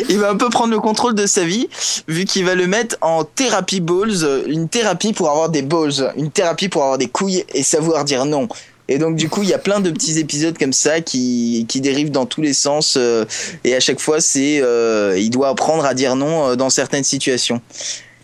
il 0.09 0.19
va 0.19 0.31
un 0.31 0.37
peu 0.37 0.49
prendre 0.49 0.73
le 0.73 0.81
contrôle 0.81 1.15
de 1.15 1.27
sa 1.27 1.45
vie, 1.45 1.69
vu 2.09 2.25
qu'il 2.25 2.45
va 2.45 2.55
le 2.55 2.67
mettre 2.67 2.97
en 3.01 3.25
thérapie 3.25 3.81
balls, 3.81 4.25
euh, 4.25 4.43
une 4.47 4.69
thérapie 4.69 5.13
pour 5.13 5.31
avoir 5.31 5.51
des 5.51 5.63
balls, 5.63 6.13
une 6.17 6.31
thérapie 6.31 6.69
pour 6.69 6.83
avoir 6.83 6.99
des 6.99 7.09
couilles 7.09 7.45
et 7.55 7.63
savoir 7.63 8.05
dire 8.05 8.25
non. 8.25 8.49
Et 8.89 8.99
donc 8.99 9.17
du 9.17 9.29
coup, 9.29 9.43
il 9.43 9.49
y 9.49 9.55
a 9.55 9.59
plein 9.59 9.81
de 9.81 9.91
petits 9.91 10.19
épisodes 10.19 10.57
comme 10.59 10.73
ça 10.73 11.01
qui, 11.01 11.67
qui 11.69 11.81
dérivent 11.81 12.11
dans 12.11 12.25
tous 12.25 12.41
les 12.41 12.55
sens, 12.55 12.97
euh, 12.97 13.27
et 13.65 13.75
à 13.75 13.81
chaque 13.81 14.01
fois, 14.01 14.21
c'est 14.21 14.61
euh, 14.63 15.15
il 15.19 15.31
doit 15.31 15.49
apprendre 15.49 15.85
à 15.85 15.93
dire 15.93 16.17
non 16.17 16.49
euh, 16.49 16.57
dans 16.57 16.71
certaines 16.71 17.05
situations. 17.05 17.61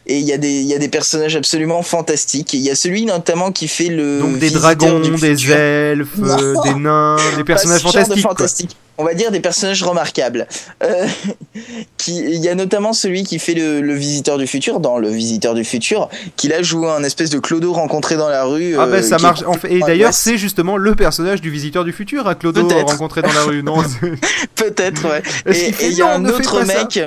Et 0.07 0.19
il 0.19 0.27
y, 0.27 0.35
a 0.35 0.39
des, 0.39 0.61
il 0.61 0.67
y 0.67 0.75
a 0.75 0.79
des 0.79 0.91
personnages 0.91 1.35
absolument 1.35 1.83
fantastiques. 1.83 2.53
Il 2.53 2.61
y 2.61 2.69
a 2.69 2.75
celui 2.75 3.07
notamment 3.07 3.53
qui 3.53 3.69
fait 3.69 3.89
le. 3.89 4.21
Donc 4.21 4.39
des 4.39 4.51
dragons, 4.51 5.01
des 5.01 5.51
elfes, 5.51 6.19
des 6.65 6.75
nains, 6.75 7.17
des 7.39 7.45
personnages 7.45 7.83
de 7.83 7.89
fantastiques. 7.89 8.23
quoi. 8.23 8.31
fantastique. 8.37 8.77
On 8.97 9.05
va 9.05 9.15
dire 9.15 9.31
des 9.31 9.41
personnages 9.41 9.83
remarquables. 9.83 10.47
Euh, 10.83 11.07
qui, 11.97 12.19
il 12.19 12.37
y 12.37 12.49
a 12.49 12.55
notamment 12.55 12.93
celui 12.93 13.25
qui 13.25 13.39
fait 13.39 13.55
le, 13.55 13.81
le 13.81 13.95
visiteur 13.95 14.39
du 14.39 14.47
futur 14.47 14.81
dans 14.81 14.99
le 14.99 15.09
visiteur 15.09 15.55
du 15.55 15.65
futur, 15.65 16.09
qui 16.37 16.49
là 16.49 16.63
joue 16.63 16.87
un 16.87 17.03
espèce 17.03 17.31
de 17.31 17.39
clodo 17.39 17.73
rencontré 17.73 18.17
dans 18.17 18.29
la 18.29 18.45
rue. 18.45 18.77
Ah 18.79 18.83
euh, 18.83 18.91
bah 18.91 19.03
ça 19.03 19.19
marche. 19.19 19.43
est 19.43 19.47
En 19.47 19.55
fait, 19.55 19.73
et 19.73 19.81
d'ailleurs, 19.81 20.15
c'est 20.15 20.39
justement 20.39 20.77
le 20.77 20.95
personnage 20.95 21.41
du 21.41 21.51
visiteur 21.51 21.85
du 21.85 21.93
futur, 21.93 22.27
à 22.29 22.35
Clodo 22.35 22.69
rencontré 22.69 23.23
dans 23.23 23.33
la 23.33 23.43
rue. 23.43 23.63
Non, 23.63 23.83
peut-être. 24.55 25.09
Ouais. 25.09 25.23
Et 25.55 25.73
il 25.83 25.93
y 25.93 26.03
a 26.03 26.15
un 26.15 26.25
autre 26.25 26.63
mec. 26.65 27.01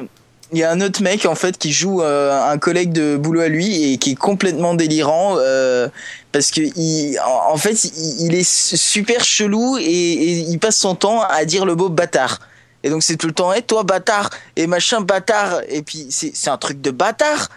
Il 0.54 0.60
y 0.60 0.64
a 0.64 0.72
un 0.72 0.80
autre 0.80 1.02
mec 1.02 1.26
en 1.26 1.36
fait 1.36 1.58
qui 1.58 1.74
joue 1.74 2.02
euh, 2.02 2.32
un 2.50 2.58
collègue 2.58 2.94
de 2.94 3.18
boulot 3.18 3.42
à 3.42 3.50
lui 3.50 3.92
et 3.92 3.98
qui 3.98 4.12
est 4.12 4.16
complètement 4.16 4.76
délirant 4.76 5.36
euh, 5.38 5.90
parce 6.32 6.52
que 6.52 6.62
il, 6.62 7.20
en, 7.20 7.58
fait 7.58 7.84
il, 8.20 8.34
est 8.34 8.48
su- 8.50 8.78
super 8.78 9.26
chelou 9.26 9.78
et, 9.78 9.84
et 9.84 10.32
il 10.40 10.58
passe 10.58 10.78
son 10.78 10.96
temps 10.96 11.22
à 11.22 11.44
dire 11.44 11.66
le 11.66 11.76
mot 11.76 11.90
bâtard. 11.90 12.40
Et 12.84 12.90
donc 12.90 13.04
c'est 13.04 13.18
tout 13.18 13.28
le 13.28 13.34
temps, 13.34 13.52
hé 13.52 13.62
toi 13.62 13.84
bâtard 13.84 14.30
et 14.56 14.68
machin 14.68 15.02
bâtard 15.02 15.62
et 15.68 15.82
puis 15.82 16.08
c'est 16.10 16.50
un 16.50 16.58
truc 16.58 16.80
de 16.80 16.92
bâtard 16.92 17.50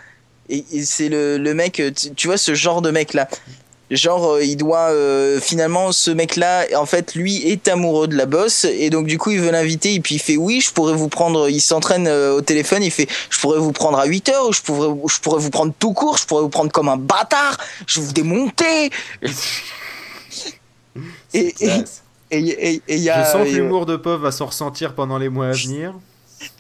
et, 0.49 0.65
et 0.73 0.85
c'est 0.85 1.09
le, 1.09 1.39
le 1.39 1.55
mec 1.55 1.81
tu, 1.95 2.13
tu 2.15 2.27
vois 2.27 2.39
ce 2.39 2.55
genre 2.55 2.83
de 2.83 2.91
mec 2.91 3.15
là. 3.15 3.29
Genre, 3.91 4.35
euh, 4.35 4.45
il 4.45 4.57
doit 4.57 4.91
euh, 4.91 5.41
finalement, 5.41 5.91
ce 5.91 6.13
mec-là, 6.13 6.67
en 6.77 6.87
fait, 6.87 7.17
lui 7.17 7.49
est 7.49 7.67
amoureux 7.67 8.07
de 8.07 8.17
la 8.17 8.27
bosse 8.27 8.65
et 8.65 8.89
donc 8.89 9.09
du 9.09 9.19
coup, 9.19 9.33
il 9.33 9.41
veut 9.41 9.51
l'inviter 9.51 9.95
et 9.95 10.01
puis 10.01 10.15
il 10.15 10.21
fait 10.21 10.37
oui, 10.37 10.61
je 10.61 10.73
pourrais 10.73 10.95
vous 10.95 11.09
prendre. 11.09 11.49
Il 11.49 11.61
s'entraîne 11.61 12.07
euh, 12.07 12.37
au 12.37 12.41
téléphone, 12.41 12.85
il 12.85 12.93
fait, 12.93 13.09
je 13.31 13.41
pourrais 13.41 13.59
vous 13.59 13.73
prendre 13.73 13.99
à 13.99 14.05
8 14.05 14.29
heures, 14.29 14.49
ou 14.49 14.53
je 14.53 14.63
pourrais, 14.63 14.97
je 15.09 15.19
pourrais 15.19 15.41
vous 15.41 15.51
prendre 15.51 15.73
tout 15.77 15.93
court, 15.93 16.19
je 16.19 16.27
pourrais 16.27 16.43
vous 16.43 16.49
prendre 16.49 16.71
comme 16.71 16.89
un 16.89 16.97
bâtard, 16.97 17.57
je 17.87 17.99
vais 17.99 18.07
vous 18.07 18.13
démonter. 18.13 18.91
et 21.35 21.53
et 22.33 22.81
il 22.87 22.99
y 22.99 23.11
a. 23.11 23.25
Je 23.25 23.31
sens 23.31 23.45
que 23.45 23.53
l'humour 23.53 23.87
de 23.87 23.97
Pov 23.97 24.23
va 24.23 24.31
s'en 24.31 24.47
ressentir 24.47 24.95
pendant 24.95 25.19
les 25.19 25.29
mois 25.29 25.49
à 25.49 25.53
venir. 25.53 25.95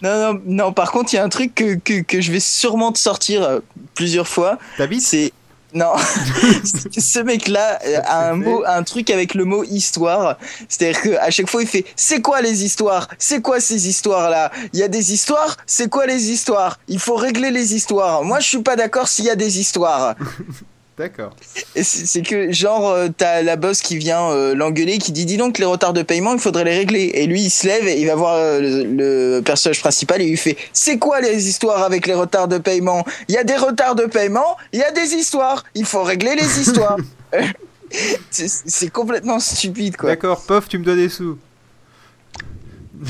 non, 0.02 0.32
non, 0.32 0.40
non. 0.46 0.72
Par 0.72 0.90
contre, 0.90 1.12
il 1.12 1.16
y 1.16 1.20
a 1.20 1.25
un 1.25 1.28
truc 1.28 1.54
que, 1.54 1.76
que, 1.76 2.02
que 2.02 2.20
je 2.20 2.32
vais 2.32 2.40
sûrement 2.40 2.90
te 2.90 2.99
sortir 2.99 3.60
plusieurs 3.94 4.26
fois. 4.26 4.58
T'habites? 4.78 5.02
C'est 5.02 5.32
Non, 5.72 5.92
ce 6.98 7.20
mec-là 7.20 7.78
a 8.04 8.30
un 8.30 8.34
mot, 8.34 8.64
un 8.66 8.82
truc 8.82 9.10
avec 9.10 9.34
le 9.34 9.44
mot 9.44 9.62
histoire. 9.64 10.36
C'est-à-dire 10.68 11.02
qu'à 11.02 11.30
chaque 11.30 11.48
fois, 11.48 11.62
il 11.62 11.68
fait 11.68 11.84
C'est 11.96 12.20
quoi 12.20 12.40
les 12.40 12.64
histoires? 12.64 13.08
C'est 13.18 13.40
quoi 13.40 13.60
ces 13.60 13.88
histoires-là? 13.88 14.50
Il 14.72 14.80
y 14.80 14.82
a 14.82 14.88
des 14.88 15.12
histoires? 15.12 15.56
C'est 15.66 15.88
quoi 15.88 16.06
les 16.06 16.30
histoires? 16.30 16.78
Il 16.88 16.98
faut 16.98 17.16
régler 17.16 17.50
les 17.50 17.74
histoires. 17.74 18.24
Moi, 18.24 18.40
je 18.40 18.48
suis 18.48 18.62
pas 18.62 18.76
d'accord 18.76 19.08
s'il 19.08 19.26
y 19.26 19.30
a 19.30 19.36
des 19.36 19.60
histoires. 19.60 20.14
D'accord. 21.00 21.35
C'est 21.75 22.21
que, 22.21 22.52
genre, 22.52 22.90
euh, 22.90 23.09
t'as 23.09 23.40
la 23.40 23.57
boss 23.57 23.80
qui 23.80 23.97
vient 23.97 24.30
euh, 24.33 24.54
l'engueuler, 24.54 24.99
qui 24.99 25.12
dit 25.12 25.25
Dis 25.25 25.38
donc, 25.38 25.57
les 25.57 25.64
retards 25.64 25.95
de 25.95 26.02
paiement, 26.02 26.35
il 26.35 26.38
faudrait 26.38 26.64
les 26.64 26.76
régler. 26.76 27.11
Et 27.14 27.26
lui, 27.26 27.40
il 27.40 27.50
se 27.50 27.66
lève 27.66 27.88
et 27.88 27.99
il 27.99 28.07
va 28.07 28.16
voir 28.16 28.35
euh, 28.35 28.61
le, 28.61 29.37
le 29.37 29.40
personnage 29.40 29.80
principal 29.80 30.21
et 30.21 30.26
il 30.26 30.30
lui 30.33 30.37
fait 30.37 30.59
C'est 30.75 30.99
quoi 30.99 31.23
les 31.23 31.49
histoires 31.49 31.85
avec 31.85 32.07
les 32.07 32.12
retards 32.12 32.49
de 32.49 32.59
paiement? 32.59 33.02
Il 33.28 33.35
y 33.35 33.38
a 33.38 33.45
des 33.45 33.57
retards 33.57 33.95
de 33.95 34.04
paiement, 34.04 34.59
il 34.75 34.80
y 34.80 34.83
a 34.83 34.92
des 34.92 35.14
histoires. 35.14 35.64
Il 35.75 35.87
faut 35.87 36.02
régler 36.02 36.35
les 36.35 36.61
histoires. 36.61 36.99
c'est 38.30 38.90
complètement 38.90 39.40
stupide, 39.40 39.97
quoi. 39.97 40.11
D'accord, 40.11 40.45
pof, 40.45 40.69
tu 40.69 40.78
me 40.78 40.85
dois 40.85 40.97
des 40.97 41.09
sous. 41.09 41.38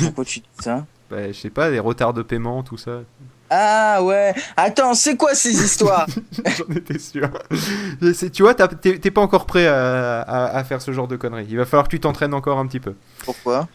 Pourquoi 0.01 0.25
tu 0.25 0.39
dis 0.39 0.47
ça? 0.61 0.87
Bah, 1.11 1.27
je 1.27 1.33
sais 1.33 1.51
pas, 1.51 1.73
des 1.73 1.81
retards 1.81 2.15
de 2.15 2.23
paiement, 2.23 2.63
tout 2.63 2.79
ça. 2.79 3.03
Ah 3.51 4.01
ouais. 4.03 4.33
Attends, 4.57 4.95
c'est 4.95 5.17
quoi 5.17 5.35
ces 5.35 5.51
histoires? 5.65 6.07
J'en 6.57 6.75
étais 6.75 6.99
sûr. 6.99 7.29
Tu 8.33 8.43
vois, 8.43 8.55
t'es 8.55 9.11
pas 9.11 9.21
encore 9.21 9.47
prêt 9.47 9.67
à, 9.67 10.21
à- 10.23 10.57
à 10.59 10.65
faire 10.65 10.81
ce 10.81 10.93
genre 10.93 11.09
de 11.09 11.17
conneries. 11.17 11.47
Il 11.51 11.57
va 11.57 11.65
falloir 11.67 11.85
que 11.87 11.91
tu 11.91 12.01
t'entraînes 12.01 12.33
encore 12.35 12.59
un 12.59 12.67
petit 12.67 12.81
peu. 12.81 12.95
Pourquoi? 13.25 13.67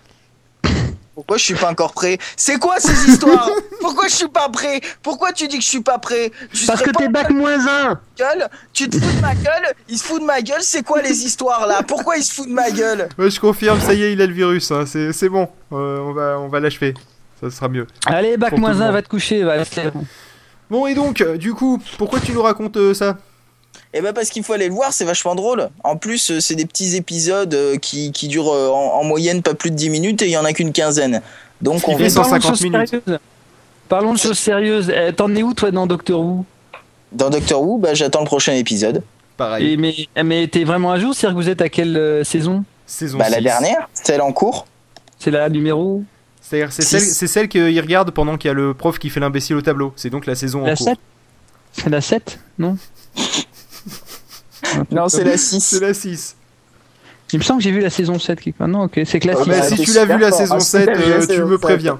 Pourquoi 1.13 1.37
je 1.37 1.43
suis 1.45 1.53
pas 1.55 1.71
encore 1.71 1.93
prêt? 1.93 2.17
C'est 2.35 2.57
quoi 2.59 2.77
ces 2.79 3.09
histoires? 3.09 3.49
Pourquoi 3.79 4.07
je 4.09 4.13
suis 4.15 4.27
pas 4.27 4.49
prêt? 4.49 4.81
Pourquoi 5.01 5.31
tu 5.31 5.47
dis 5.47 5.57
que 5.59 5.63
je 5.63 5.69
suis 5.69 5.81
pas 5.81 5.97
prêt? 5.97 6.29
Je 6.51 6.67
Parce 6.67 6.81
que 6.81 6.89
t'es 6.89 7.07
bac 7.07 7.29
moins 7.29 7.57
1 7.65 7.99
gueule, 8.17 8.49
tu 8.73 8.89
te 8.89 8.97
fous 8.99 9.15
de 9.15 9.21
ma 9.21 9.33
gueule, 9.33 9.73
il 9.87 9.97
se 9.97 10.03
fout 10.03 10.19
de 10.19 10.25
ma 10.25 10.41
gueule, 10.41 10.59
c'est 10.61 10.83
quoi 10.83 11.01
les 11.01 11.23
histoires 11.23 11.67
là? 11.67 11.83
Pourquoi 11.87 12.17
il 12.17 12.23
se 12.23 12.33
fout 12.33 12.49
de 12.49 12.53
ma 12.53 12.69
gueule? 12.69 13.07
Ouais, 13.17 13.29
je 13.29 13.39
confirme, 13.39 13.79
ça 13.79 13.93
y 13.93 14.03
est, 14.03 14.11
il 14.11 14.21
a 14.21 14.25
le 14.25 14.33
virus. 14.33 14.69
hein. 14.71 14.83
C'est 14.85 15.13
c'est 15.13 15.29
bon. 15.29 15.47
Euh, 15.71 15.99
on 15.99 16.11
va, 16.11 16.37
on 16.37 16.49
va 16.49 16.59
l'achever. 16.59 16.93
Ça 17.41 17.49
sera 17.51 17.67
mieux. 17.67 17.85
Allez, 18.05 18.37
bac 18.37 18.57
moins 18.57 18.71
le 18.71 18.81
1, 18.81 18.85
monde. 18.85 18.93
va 18.93 19.01
te 19.01 19.09
coucher. 19.09 19.43
va. 19.43 19.57
bon. 20.69 20.87
Et 20.87 20.93
donc, 20.95 21.21
euh, 21.21 21.37
du 21.37 21.53
coup, 21.53 21.81
pourquoi 21.97 22.19
tu 22.19 22.31
nous 22.31 22.41
racontes 22.41 22.77
euh, 22.77 22.93
ça? 22.93 23.17
Eh 23.93 24.01
ben 24.01 24.13
parce 24.13 24.29
qu'il 24.29 24.43
faut 24.43 24.53
aller 24.53 24.67
le 24.67 24.73
voir, 24.73 24.93
c'est 24.93 25.05
vachement 25.05 25.35
drôle. 25.35 25.69
En 25.83 25.95
plus, 25.97 26.31
euh, 26.31 26.39
c'est 26.39 26.55
des 26.55 26.65
petits 26.65 26.95
épisodes 26.95 27.77
qui, 27.81 28.11
qui 28.11 28.27
durent 28.27 28.51
en, 28.51 28.99
en 28.99 29.03
moyenne 29.03 29.41
pas 29.41 29.53
plus 29.53 29.71
de 29.71 29.75
10 29.75 29.89
minutes 29.89 30.21
et 30.21 30.25
il 30.25 30.31
y 30.31 30.37
en 30.37 30.45
a 30.45 30.53
qu'une 30.53 30.71
quinzaine. 30.71 31.21
Donc 31.61 31.87
on 31.87 31.97
fait 31.97 32.03
va... 32.09 32.09
150 32.09 32.41
Parlons 32.41 32.51
de 32.51 32.55
choses 32.55 32.61
minutes. 32.63 32.87
sérieuses. 32.89 33.19
Parlons 33.87 34.13
de 34.13 34.17
choses 34.17 34.39
sérieuses. 34.39 34.89
Eh, 34.95 35.13
T'en 35.13 35.33
es 35.35 35.43
où, 35.43 35.53
toi, 35.53 35.71
dans 35.71 35.87
Doctor 35.87 36.19
Who? 36.21 36.45
Dans 37.11 37.29
Doctor 37.29 37.61
Who, 37.61 37.77
bah, 37.77 37.93
j'attends 37.93 38.21
le 38.21 38.25
prochain 38.25 38.53
épisode. 38.53 39.03
Pareil. 39.37 39.73
Et, 39.73 39.77
Mais, 39.77 39.95
mais 40.23 40.47
t'es 40.47 40.63
vraiment 40.63 40.91
à 40.91 40.99
jour 40.99 41.13
C'est-à-dire 41.13 41.37
que 41.37 41.43
vous 41.43 41.49
êtes 41.49 41.61
à 41.61 41.69
quelle 41.69 41.95
euh, 41.97 42.23
saison? 42.23 42.63
Saison 42.85 43.17
Bah, 43.17 43.29
la 43.29 43.37
6. 43.37 43.43
dernière, 43.43 43.89
celle 43.93 44.21
en 44.21 44.31
cours. 44.33 44.65
C'est 45.19 45.31
la 45.31 45.47
numéro 45.49 46.03
C'est-à-dire, 46.47 46.71
c'est 46.71 46.83
celle, 46.83 47.01
c'est 47.01 47.25
celle 47.27 47.47
qu'il 47.47 47.79
regarde 47.81 48.11
pendant 48.11 48.37
qu'il 48.37 48.49
y 48.49 48.51
a 48.51 48.53
le 48.53 48.75
prof 48.75 48.99
qui 48.99 49.09
fait 49.09 49.19
l'imbécile 49.19 49.55
au 49.55 49.61
tableau. 49.61 49.93
C'est 49.95 50.11
donc 50.11 50.27
la 50.27 50.35
saison 50.35 50.61
en 50.61 50.67
La 50.67 50.75
cours. 50.75 50.87
7 50.87 50.97
C'est 51.71 51.89
la 51.89 52.01
7 52.01 52.39
Non 52.59 52.77
Non, 54.91 55.07
c'est 55.09 55.23
la 55.23 55.37
6. 55.37 55.59
C'est 55.59 55.79
la 55.79 55.93
6. 55.93 56.35
Il 57.33 57.39
me 57.39 57.43
semble 57.43 57.59
que 57.59 57.63
j'ai 57.63 57.71
vu 57.71 57.81
la 57.81 57.89
saison 57.89 58.19
7 58.19 58.39
quelque 58.39 58.57
part. 58.57 58.67
Non, 58.67 58.83
ok, 58.83 59.01
c'est 59.05 59.15
Ah, 59.15 59.19
classique. 59.19 59.47
bah, 59.47 59.59
bah, 59.59 59.67
si 59.75 59.75
tu 59.83 59.91
l'as 59.93 60.05
vu 60.05 60.17
la 60.19 60.31
saison 60.31 60.55
Ah, 60.57 60.59
7, 60.59 60.79
si 60.81 60.85
t'as 60.85 60.93
vu 60.93 61.09
la 61.09 61.15
euh, 61.17 61.27
tu 61.27 61.41
me 61.43 61.51
7. 61.53 61.59
préviens. 61.61 61.99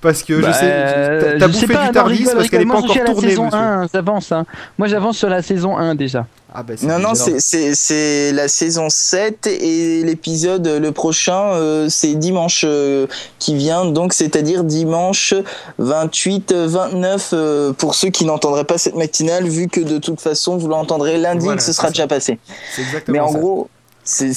Parce 0.00 0.22
que 0.22 0.40
Bah, 0.40 0.48
je 0.52 0.52
sais, 0.58 0.60
euh, 0.64 1.38
t'as- 1.40 1.48
bouffé 1.48 1.58
sais 1.60 1.66
pas, 1.72 1.80
du 1.80 1.86
non, 1.86 1.92
Tardis 1.92 2.18
rigole, 2.18 2.34
parce 2.36 2.48
qu'elle 2.50 2.60
est 2.60 2.64
rigole. 2.64 2.76
pas 2.76 2.92
encore 2.92 3.04
tournée, 3.04 3.28
saison 3.30 3.44
monsieur. 3.46 3.58
1, 3.58 3.86
j'avance. 3.92 4.30
Hein. 4.32 4.46
Moi, 4.78 4.86
j'avance 4.86 5.16
sur 5.18 5.28
la 5.28 5.42
saison 5.42 5.76
1 5.76 5.96
déjà. 5.96 6.26
Ah 6.54 6.62
bah, 6.62 6.74
c'est 6.76 6.86
Non, 6.86 6.98
non, 7.00 7.14
c'est- 7.14 8.32
la 8.32 8.46
saison 8.48 8.88
7 8.90 9.46
et 9.48 10.02
l'épisode, 10.04 10.66
le 10.66 10.92
prochain, 10.92 11.52
euh, 11.52 11.88
c'est 11.90 12.14
dimanche 12.14 12.62
euh, 12.64 13.06
qui 13.40 13.56
vient, 13.56 13.86
donc 13.86 14.12
c'est-à-dire 14.12 14.62
dimanche 14.64 15.34
28, 15.78 16.52
euh, 16.52 16.66
29, 16.68 17.30
euh, 17.32 17.72
pour 17.72 17.94
ceux 17.94 18.08
qui 18.10 18.24
n'entendraient 18.24 18.64
pas 18.64 18.78
cette 18.78 18.94
matinale, 18.96 19.46
vu 19.48 19.66
que 19.68 19.80
de 19.80 19.98
toute 19.98 20.20
façon, 20.20 20.56
vous 20.56 20.68
l'entendrez 20.68 21.18
lundi 21.18 21.40
Voilà, 21.44 21.54
et 21.54 21.58
que 21.58 21.62
ce 21.64 21.72
sera 21.72 21.88
déjà 21.88 22.06
passé. 22.06 22.38
c'est 22.74 22.82
exactement 22.82 23.12
Mais 23.12 23.20
en 23.20 23.32
ça. 23.32 23.38
gros, 23.38 23.68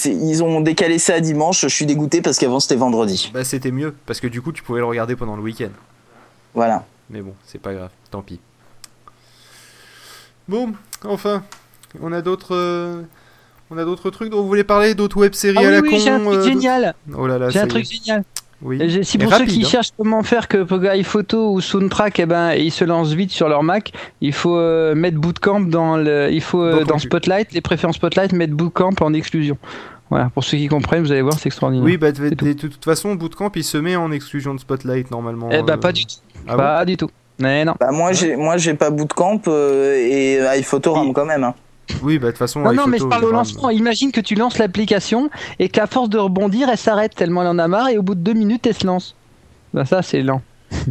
ils 0.06 0.44
ont 0.44 0.62
décalé 0.62 1.00
ça 1.00 1.16
à 1.16 1.20
dimanche, 1.22 1.62
je 1.62 1.68
suis 1.68 1.86
dégoûté 1.86 2.22
parce 2.22 2.38
qu'avant 2.38 2.60
c'était 2.60 2.76
vendredi. 2.76 3.32
Bah, 3.34 3.44
c'était 3.44 3.72
mieux. 3.72 3.96
Parce 4.06 4.20
que 4.20 4.28
du 4.28 4.42
coup, 4.42 4.52
tu 4.52 4.64
pouvais 4.64 4.80
le 4.80 4.86
regarder 4.86 5.16
pendant 5.16 5.36
le 5.36 5.42
week-end. 5.42 5.70
Voilà. 6.54 6.86
Mais 7.10 7.22
bon, 7.22 7.34
c'est 7.46 7.62
pas 7.62 7.74
grave. 7.74 7.90
Tant 8.10 8.22
pis. 8.22 8.40
Bon, 10.48 10.74
enfin. 11.06 11.44
On 12.02 12.12
a 12.14 12.22
d'autres. 12.22 12.56
euh, 12.56 13.02
On 13.70 13.78
a 13.78 13.84
d'autres 13.86 14.10
trucs 14.10 14.30
dont 14.30 14.42
vous 14.42 14.48
voulez 14.48 14.64
parler 14.64 14.96
D'autres 14.96 15.18
web-séries 15.18 15.58
Ah 15.58 15.62
à 15.62 15.64
oui, 15.66 15.72
la 15.72 15.80
oui, 15.82 15.90
con 15.90 15.98
j'ai 15.98 16.10
un 16.10 16.20
truc 16.20 16.34
euh, 16.40 16.44
génial. 16.44 16.96
Oh 17.18 17.28
là 17.28 17.38
là, 17.38 17.50
J'ai 17.50 17.60
un 17.60 17.68
truc 17.68 17.84
est. 17.84 17.94
génial. 17.96 18.24
Oui. 18.64 18.78
Et 18.82 18.90
j'ai- 18.90 19.04
Si 19.04 19.18
Mais 19.18 19.24
pour 19.26 19.34
ceux 19.34 19.40
rapide, 19.40 19.54
qui 19.56 19.66
hein. 19.66 19.68
cherchent 19.68 19.92
comment 19.98 20.22
faire 20.24 20.48
que 20.48 20.64
pour 20.64 20.80
iPhoto 20.84 21.52
ou 21.54 21.62
Soundtrack, 21.62 22.20
eh 22.20 22.26
ben, 22.26 22.54
ils 22.54 22.72
se 22.72 22.84
lancent 22.86 23.14
vite 23.14 23.32
sur 23.32 23.50
leur 23.50 23.64
Mac, 23.64 23.92
il 24.22 24.34
faut 24.34 24.56
euh, 24.58 24.94
mettre 24.96 25.18
Bootcamp 25.18 25.62
dans 25.62 25.98
le, 25.98 26.30
il 26.32 26.42
faut 26.42 26.62
euh, 26.62 26.84
dans. 26.84 27.00
Spotlight, 27.00 27.52
les 27.54 27.62
préférences 27.62 27.96
Spotlight, 27.96 28.34
mettre 28.34 28.54
Bootcamp 28.54 28.94
en 29.02 29.14
exclusion. 29.14 29.58
Voilà, 30.10 30.30
pour 30.34 30.44
ceux 30.44 30.58
qui 30.58 30.68
comprennent, 30.68 31.02
vous 31.04 31.12
allez 31.12 31.22
voir, 31.22 31.36
c'est 31.40 31.48
extraordinaire. 31.48 31.86
Oui, 31.86 31.98
bah, 31.98 32.12
de, 32.12 32.18
C'est 32.30 32.36
tout. 32.36 32.46
de 32.46 32.54
toute 32.54 32.84
façon, 32.86 33.16
Bootcamp 33.16 33.52
il 33.56 33.64
se 33.64 33.78
met 33.78 33.96
en 33.96 34.12
exclusion 34.12 34.54
de 34.54 34.60
Spotlight 34.60 35.10
normalement. 35.10 35.50
Eh 35.52 35.64
ben, 35.64 35.74
euh. 35.74 35.78
pas 35.78 35.92
du 35.94 36.06
tout. 36.06 36.16
Ah 36.48 36.52
bon 36.52 36.58
pas 36.58 36.86
du 36.86 36.98
tout. 36.98 37.10
Mais 37.40 37.66
non. 37.66 37.74
Bah 37.80 37.92
moi 37.92 38.12
j'ai 38.12 38.36
moi 38.36 38.58
j'ai 38.58 38.74
pas 38.76 38.92
bootcamp 38.92 39.42
euh, 39.48 39.96
et 39.96 40.40
iPhoto 40.60 40.94
rame 40.94 41.14
quand 41.14 41.26
même. 41.26 41.44
hein. 41.44 41.56
Oui, 42.02 42.20
bah 42.20 42.28
de 42.28 42.32
toute 42.32 42.40
façon. 42.40 42.62
Non, 42.62 42.88
mais 42.88 42.98
je 42.98 43.06
parle 43.06 43.26
au 43.26 43.32
lancement. 43.32 43.70
Imagine 43.70 44.12
que 44.12 44.22
tu 44.22 44.36
lances 44.36 44.58
l'application 44.58 45.30
et 45.60 45.70
qu'à 45.70 45.88
force 45.88 46.10
de 46.10 46.18
rebondir, 46.18 46.70
elle 46.70 46.78
s'arrête 46.78 47.16
tellement 47.16 47.42
elle 47.42 47.50
en 47.50 47.60
a 47.60 47.68
marre 47.68 47.90
et 47.90 47.98
au 47.98 48.02
bout 48.02 48.16
de 48.16 48.22
deux 48.22 48.34
minutes, 48.34 48.66
elle 48.68 48.76
se 48.76 48.86
lance. 48.86 49.16
Bah, 49.74 49.86
ça, 49.86 50.02
c'est 50.02 50.22
lent. 50.22 50.42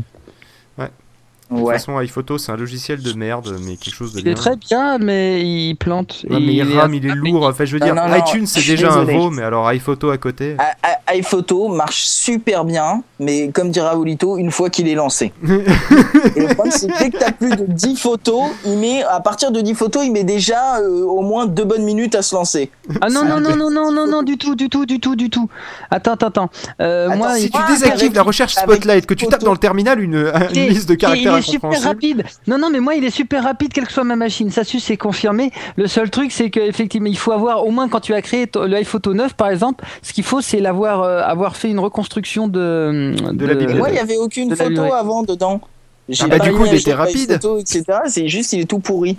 De 1.50 1.56
toute 1.56 1.64
Ouais. 1.66 1.74
façon, 1.74 1.98
iPhoto 1.98 2.38
c'est 2.38 2.52
un 2.52 2.56
logiciel 2.56 3.02
de 3.02 3.12
merde, 3.12 3.56
mais 3.66 3.76
quelque 3.76 3.94
chose 3.94 4.12
de 4.12 4.20
bien. 4.22 4.34
très 4.34 4.54
bien, 4.56 4.98
mais 4.98 5.42
il 5.42 5.74
plante. 5.74 6.24
Ouais, 6.30 6.36
mais 6.38 6.54
il 6.54 6.60
est- 6.72 6.78
rame, 6.78 6.94
il 6.94 7.04
est 7.06 7.14
lourd. 7.14 7.44
Enfin, 7.48 7.64
je 7.64 7.72
veux 7.72 7.80
Non, 7.80 7.86
dire, 7.86 7.94
non, 7.96 8.08
non, 8.08 8.16
iTunes 8.16 8.46
c'est 8.46 8.64
déjà 8.64 8.92
un 8.92 9.00
désolé. 9.04 9.16
veau, 9.18 9.30
mais 9.30 9.42
alors 9.42 9.66
iPhoto 9.72 10.10
à 10.10 10.18
côté. 10.18 10.56
I- 10.60 10.86
I- 11.16 11.18
iPhoto 11.18 11.66
marche 11.68 12.02
super 12.04 12.64
bien, 12.64 13.02
mais 13.18 13.50
comme 13.50 13.70
dira 13.70 13.90
Raoulito, 13.90 14.38
une 14.38 14.52
fois 14.52 14.70
qu'il 14.70 14.86
est 14.86 14.94
lancé. 14.94 15.32
Et 15.42 16.40
le 16.40 16.54
problème, 16.54 16.70
c'est 16.72 16.86
que 16.86 16.98
dès 16.98 17.10
que 17.10 17.18
t'as 17.18 17.32
plus 17.32 17.50
de 17.50 17.64
10 17.66 17.96
photos, 17.96 18.44
il 18.64 18.76
met, 18.78 19.02
à 19.02 19.18
partir 19.20 19.50
de 19.50 19.60
10 19.60 19.74
photos, 19.74 20.04
il 20.04 20.12
met 20.12 20.22
déjà 20.24 20.78
euh, 20.78 21.02
au 21.04 21.22
moins 21.22 21.46
deux 21.46 21.64
bonnes 21.64 21.82
minutes 21.84 22.14
à 22.14 22.22
se 22.22 22.34
lancer. 22.36 22.70
Ah 23.00 23.08
non, 23.08 23.24
non, 23.24 23.34
un 23.36 23.40
non, 23.40 23.56
non, 23.56 23.70
non, 23.70 23.90
non, 23.92 24.06
non, 24.06 24.22
du 24.22 24.38
tout, 24.38 24.54
du 24.54 24.68
tout, 24.68 24.86
du 24.86 25.00
tout, 25.00 25.16
du 25.16 25.30
tout. 25.30 25.48
Attends, 25.90 26.12
attends, 26.12 26.26
attends. 26.28 26.50
Euh, 26.80 27.08
Attends, 27.08 27.16
moi, 27.16 27.34
si 27.34 27.46
il- 27.46 27.50
tu 27.50 27.58
désactives 27.68 28.14
la 28.14 28.22
recherche 28.22 28.54
Spotlight, 28.54 29.06
que 29.06 29.14
tu 29.14 29.26
tapes 29.26 29.42
dans 29.42 29.50
le 29.52 29.58
terminal 29.58 30.00
une, 30.00 30.30
une 30.50 30.56
Et- 30.56 30.68
liste 30.68 30.88
de 30.88 30.94
caractères 30.94 31.38
il 31.38 31.39
est 31.40 31.50
super 31.50 31.82
rapide. 31.82 32.24
Non, 32.46 32.58
non, 32.58 32.70
mais 32.70 32.80
moi, 32.80 32.94
il 32.94 33.04
est 33.04 33.10
super 33.10 33.42
rapide, 33.44 33.72
quelle 33.72 33.86
que 33.86 33.92
soit 33.92 34.04
ma 34.04 34.16
machine. 34.16 34.50
Ça, 34.50 34.62
c'est 34.64 34.96
confirmé. 34.96 35.50
Le 35.76 35.86
seul 35.86 36.10
truc, 36.10 36.32
c'est 36.32 36.50
qu'effectivement, 36.50 37.08
il 37.08 37.18
faut 37.18 37.32
avoir, 37.32 37.66
au 37.66 37.70
moins 37.70 37.88
quand 37.88 38.00
tu 38.00 38.14
as 38.14 38.22
créé 38.22 38.48
le 38.54 38.76
iPhoto 38.78 39.12
9, 39.14 39.34
par 39.34 39.48
exemple, 39.48 39.84
ce 40.02 40.12
qu'il 40.12 40.24
faut, 40.24 40.40
c'est 40.40 40.60
l'avoir, 40.60 41.02
euh, 41.02 41.22
avoir 41.22 41.56
fait 41.56 41.68
une 41.70 41.80
reconstruction 41.80 42.48
de, 42.48 43.14
De 43.32 43.46
la 43.46 43.54
bibliothèque. 43.54 43.78
moi, 43.78 43.90
il 43.90 43.96
y 43.96 43.98
avait 43.98 44.16
aucune 44.16 44.48
de 44.48 44.54
photo 44.54 44.92
avant 44.92 45.22
dedans. 45.22 45.60
J'ai 46.08 46.24
Ah 46.24 46.28
bah, 46.28 46.38
pas 46.38 46.44
du 46.44 46.52
coup, 46.52 46.64
il 46.66 46.74
était 46.74 46.94
rapide. 46.94 47.32
photo, 47.32 47.58
etc. 47.58 47.84
C'est 48.06 48.28
juste, 48.28 48.52
il 48.52 48.60
est 48.60 48.64
tout 48.64 48.78
pourri. 48.80 49.16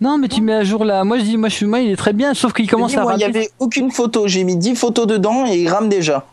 Non, 0.00 0.18
mais 0.18 0.28
tu 0.28 0.42
mets 0.42 0.52
à 0.52 0.62
jour 0.62 0.84
là. 0.84 1.04
Moi, 1.04 1.18
je 1.18 1.22
dis, 1.24 1.36
moi, 1.38 1.48
je 1.48 1.54
suis, 1.54 1.66
moi, 1.66 1.80
il 1.80 1.90
est 1.90 1.96
très 1.96 2.12
bien, 2.12 2.34
sauf 2.34 2.52
qu'il 2.52 2.68
commence 2.70 2.90
dis, 2.92 2.98
à 2.98 3.02
moi, 3.02 3.14
il 3.14 3.20
y 3.20 3.24
ramer. 3.24 3.38
avait 3.38 3.48
aucune 3.58 3.90
photo. 3.90 4.28
J'ai 4.28 4.44
mis 4.44 4.56
10 4.56 4.76
photos 4.76 5.06
dedans 5.06 5.46
et 5.46 5.56
il 5.62 5.68
rame 5.68 5.88
déjà. 5.88 6.26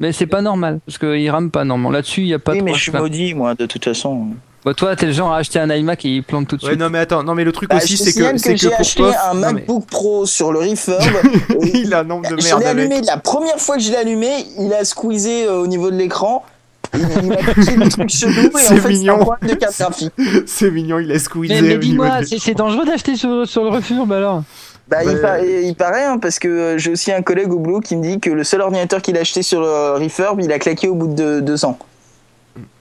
Mais 0.00 0.12
c'est 0.12 0.26
pas 0.26 0.40
normal, 0.40 0.78
parce 0.86 0.96
qu'il 0.98 1.28
rame 1.28 1.50
pas 1.50 1.64
normalement. 1.64 1.90
Là-dessus, 1.90 2.20
il 2.20 2.28
y 2.28 2.34
a 2.34 2.38
pas 2.38 2.52
oui, 2.52 2.58
trop 2.58 2.66
mais 2.66 2.74
je 2.74 2.80
suis 2.80 2.92
maudit, 2.92 3.34
moi, 3.34 3.54
de 3.56 3.66
toute 3.66 3.84
façon. 3.84 4.28
Bah, 4.64 4.74
toi, 4.74 4.96
t'es 4.96 5.06
le 5.06 5.12
genre 5.12 5.32
à 5.32 5.38
acheter 5.38 5.58
un 5.60 5.70
iMac 5.70 6.04
et 6.04 6.08
il 6.08 6.22
plante 6.22 6.48
tout 6.48 6.56
de 6.56 6.62
Ouais, 6.64 6.70
suite. 6.70 6.80
non, 6.80 6.90
mais 6.90 6.98
attends, 6.98 7.22
non, 7.22 7.34
mais 7.34 7.44
le 7.44 7.52
truc 7.52 7.70
Bah, 7.70 7.76
aussi, 7.76 7.96
je 7.96 8.02
c'est 8.02 8.12
que, 8.12 8.36
c'est 8.38 8.56
j'ai 8.56 8.68
que 8.68 8.72
pour 8.72 8.80
acheté 8.80 9.02
Pof. 9.02 9.14
un 9.30 9.34
non, 9.34 9.40
mais- 9.40 9.52
MacBook 9.52 9.86
Pro 9.86 10.26
sur 10.26 10.52
le 10.52 10.58
Refurb. 10.58 11.00
il 11.74 11.94
a 11.94 12.00
un 12.00 12.04
nombre 12.04 12.28
de 12.28 12.40
Je 12.40 12.44
merde 12.46 12.60
l'ai 12.60 12.66
avec. 12.66 12.90
allumé, 12.92 13.06
la 13.06 13.16
première 13.18 13.58
fois 13.58 13.76
que 13.76 13.82
je 13.82 13.90
l'ai 13.90 13.96
allumé, 13.96 14.44
il 14.58 14.72
a 14.74 14.84
squeezé 14.84 15.44
euh, 15.46 15.60
au 15.60 15.66
niveau 15.68 15.90
de 15.90 15.96
l'écran. 15.96 16.44
Il, 16.94 17.00
il 17.24 17.32
a 17.34 17.36
touché 17.54 17.76
le 17.76 17.88
truc 17.88 18.08
chelou 18.10 18.32
et 18.32 18.46
en 18.46 18.50
C'est 18.58 18.76
fait 18.76 18.80
c'est 18.82 18.88
mignon. 18.88 19.14
un 19.14 19.18
problème 19.18 19.50
de 19.50 19.54
carte 19.56 19.78
graphique. 19.78 20.12
C'est 20.46 20.70
mignon, 20.70 20.98
il 20.98 21.12
a 21.12 21.18
squeezé. 21.18 21.60
Mais, 21.62 21.78
dis-moi, 21.78 22.20
c'est 22.24 22.54
dangereux 22.54 22.84
d'acheter 22.86 23.14
sur, 23.14 23.46
sur 23.46 23.62
le 23.62 23.70
refurb 23.70 24.10
alors? 24.12 24.42
Bah, 24.88 25.04
il, 25.04 25.10
Ouais. 25.10 25.20
paraît, 25.20 25.64
il 25.64 25.74
paraît, 25.74 26.04
hein, 26.04 26.18
parce 26.18 26.38
que 26.38 26.48
euh, 26.48 26.78
j'ai 26.78 26.90
aussi 26.90 27.12
un 27.12 27.20
collègue 27.20 27.52
au 27.52 27.58
boulot 27.58 27.80
qui 27.80 27.94
me 27.94 28.02
dit 28.02 28.20
que 28.20 28.30
le 28.30 28.42
seul 28.42 28.62
ordinateur 28.62 29.02
qu'il 29.02 29.18
a 29.18 29.20
acheté 29.20 29.42
sur 29.42 29.60
le 29.60 29.92
Refurb, 30.02 30.40
il 30.40 30.50
a 30.50 30.58
claqué 30.58 30.88
au 30.88 30.94
bout 30.94 31.08
de 31.08 31.40
deux 31.40 31.64
ans. 31.66 31.78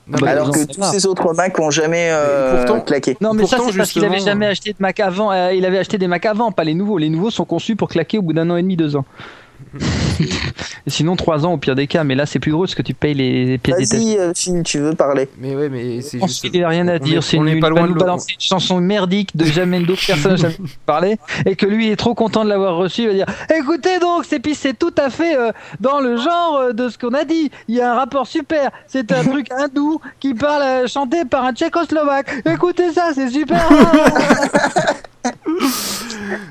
Bah, 0.09 0.29
alors 0.29 0.51
que 0.51 0.65
tous 0.65 0.83
ces 0.83 1.05
autres 1.05 1.33
Macs 1.33 1.59
ont 1.59 1.69
jamais 1.69 2.09
euh, 2.11 2.63
pourtant- 2.65 2.79
claqué. 2.81 3.17
Non, 3.19 3.33
mais 3.33 3.41
Pourtant, 3.41 3.57
ça, 3.65 3.71
c'est 3.71 3.77
parce 3.77 3.91
qu'il 3.91 4.05
avait 4.05 4.19
jamais 4.19 4.45
acheté 4.45 4.71
de 4.71 4.77
Mac 4.79 4.99
avant. 5.01 5.31
euh, 5.31 5.51
il 5.53 5.65
avait 5.65 5.79
acheté 5.79 5.97
des 5.97 6.07
Mac 6.07 6.25
avant, 6.25 6.51
pas 6.51 6.63
les 6.63 6.73
nouveaux. 6.73 6.97
Les 6.97 7.09
nouveaux 7.09 7.29
sont 7.31 7.45
conçus 7.45 7.75
pour 7.75 7.89
claquer 7.89 8.17
au 8.17 8.21
bout 8.21 8.33
d'un 8.33 8.49
an 8.49 8.55
et 8.55 8.61
demi, 8.61 8.77
deux 8.77 8.95
ans. 8.95 9.05
Et 10.19 10.27
sinon, 10.89 11.15
3 11.15 11.45
ans 11.45 11.53
au 11.53 11.57
pire 11.57 11.75
des 11.75 11.88
cas, 11.88 12.03
mais 12.03 12.15
là 12.15 12.25
c'est 12.25 12.39
plus 12.39 12.51
drôle 12.51 12.67
parce 12.67 12.75
que 12.75 12.81
tu 12.81 12.93
payes 12.93 13.13
les, 13.13 13.45
les 13.45 13.57
pièces. 13.57 13.91
Vas-y, 13.93 14.17
euh, 14.17 14.31
Phil, 14.36 14.63
tu 14.63 14.79
veux 14.79 14.93
parler 14.93 15.27
Mais 15.39 15.55
ouais, 15.55 15.69
mais 15.69 16.01
c'est 16.01 16.19
juste. 16.19 16.43
il 16.45 16.51
n'y 16.51 16.63
a 16.63 16.69
rien 16.69 16.88
à 16.88 16.95
on 16.95 17.00
dire, 17.00 17.19
est- 17.19 17.21
c'est 17.21 17.38
n'est 17.39 17.59
pas 17.59 17.69
loin 17.69 17.88
de 17.88 17.93
balancer 17.93 18.33
une 18.33 18.39
chanson 18.41 18.79
merdique 18.79 19.36
de 19.36 19.45
jamais 19.45 19.79
d'autres 19.79 20.05
personnes 20.05 20.38
jamais 20.38 20.55
parlé 20.86 21.17
et 21.45 21.55
que 21.55 21.65
lui 21.65 21.89
est 21.89 21.95
trop 21.95 22.13
content 22.15 22.43
de 22.43 22.50
l'avoir 22.50 22.77
reçu. 22.77 23.03
Il 23.03 23.07
va 23.07 23.13
dire 23.13 23.25
écoutez 23.55 24.00
donc, 24.00 24.25
c'est 24.27 24.39
puis 24.39 24.55
c'est 24.55 24.77
tout 24.77 24.93
à 24.97 25.09
fait 25.09 25.38
euh, 25.38 25.51
dans 25.79 26.00
le 26.00 26.17
genre 26.17 26.57
euh, 26.57 26.74
de 26.74 26.89
ce 26.89 26.97
qu'on 26.97 27.13
a 27.13 27.24
dit. 27.24 27.51
Il 27.67 27.75
y 27.75 27.81
a 27.81 27.91
un 27.93 27.95
rapport 27.95 28.27
super. 28.27 28.71
C'est 28.88 29.12
un 29.12 29.24
truc 29.24 29.47
hindou 29.57 30.00
qui 30.19 30.33
parle 30.33 30.63
euh, 30.63 30.88
chanté 30.88 31.25
par 31.25 31.45
un 31.45 31.53
tchécoslovaque. 31.53 32.27
Écoutez 32.45 32.91
ça, 32.91 33.09
c'est 33.13 33.29
super. 33.29 33.67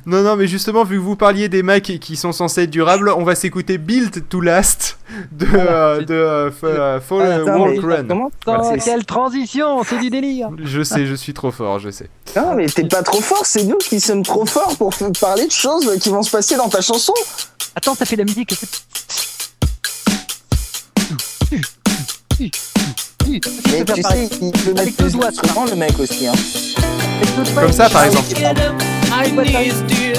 Non, 0.06 0.22
non, 0.22 0.36
mais 0.36 0.46
justement, 0.46 0.84
vu 0.84 0.96
que 0.98 1.02
vous 1.02 1.16
parliez 1.16 1.48
des 1.48 1.64
Macs 1.64 1.82
qui 2.00 2.14
sont 2.16 2.30
censés 2.30 2.62
être 2.62 2.70
durables, 2.70 3.08
on 3.16 3.24
va 3.24 3.34
s'écouter 3.34 3.76
Build 3.76 4.28
to 4.28 4.40
Last 4.40 4.98
de, 5.32 5.46
euh, 5.52 6.00
de 6.04 6.14
euh, 6.14 6.50
euh, 6.62 7.00
Fall 7.00 7.22
Ah, 7.22 7.34
attends, 7.42 7.60
Walk 7.60 7.82
mais 7.82 7.96
Run. 7.96 8.04
comment 8.06 8.30
C'est- 8.70 8.84
quelle 8.84 9.04
transition, 9.04 9.82
c'est 9.82 9.98
du 9.98 10.08
délire. 10.08 10.48
Je 10.64 10.82
sais, 10.84 11.06
je 11.06 11.14
suis 11.14 11.34
trop 11.34 11.50
fort, 11.50 11.80
je 11.80 11.90
sais. 11.90 12.08
Non, 12.36 12.54
mais 12.54 12.66
t'es 12.66 12.84
pas 12.84 13.02
trop 13.02 13.20
fort, 13.20 13.44
c'est 13.44 13.64
nous 13.64 13.78
qui 13.78 13.98
sommes 13.98 14.22
trop 14.22 14.46
forts 14.46 14.76
pour 14.76 14.90
f- 14.92 15.18
parler 15.18 15.46
de 15.46 15.50
choses 15.52 15.90
qui 16.00 16.08
vont 16.08 16.22
se 16.22 16.30
passer 16.30 16.56
dans 16.56 16.68
ta 16.68 16.80
chanson. 16.80 17.12
Attends, 17.74 17.94
ça 17.96 18.04
fait 18.04 18.14
de 18.16 18.20
la 18.22 18.26
musique. 18.26 18.54
Mais 23.28 23.84
tu 23.84 24.02
sais, 24.02 24.28
il 24.40 24.52
peut 24.52 24.72
mettre 24.72 24.80
Avec 24.80 24.96
deux 24.96 25.10
doigts, 25.10 25.30
le 25.68 25.76
mec 25.76 25.98
aussi. 25.98 26.26
Hein. 26.26 26.32
Comme 27.54 27.72
ça, 27.72 27.88
par 27.88 28.04
exemple. 28.04 28.34
Get 28.34 28.58
up 28.58 28.74
on 29.12 29.34
your 29.34 29.44
knees, 29.44 29.82
dear. 29.86 30.14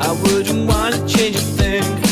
I 0.00 0.12
wouldn't 0.22 0.66
want 0.66 0.94
to 0.94 1.08
change 1.08 1.36
a 1.36 1.40
thing. 1.40 2.09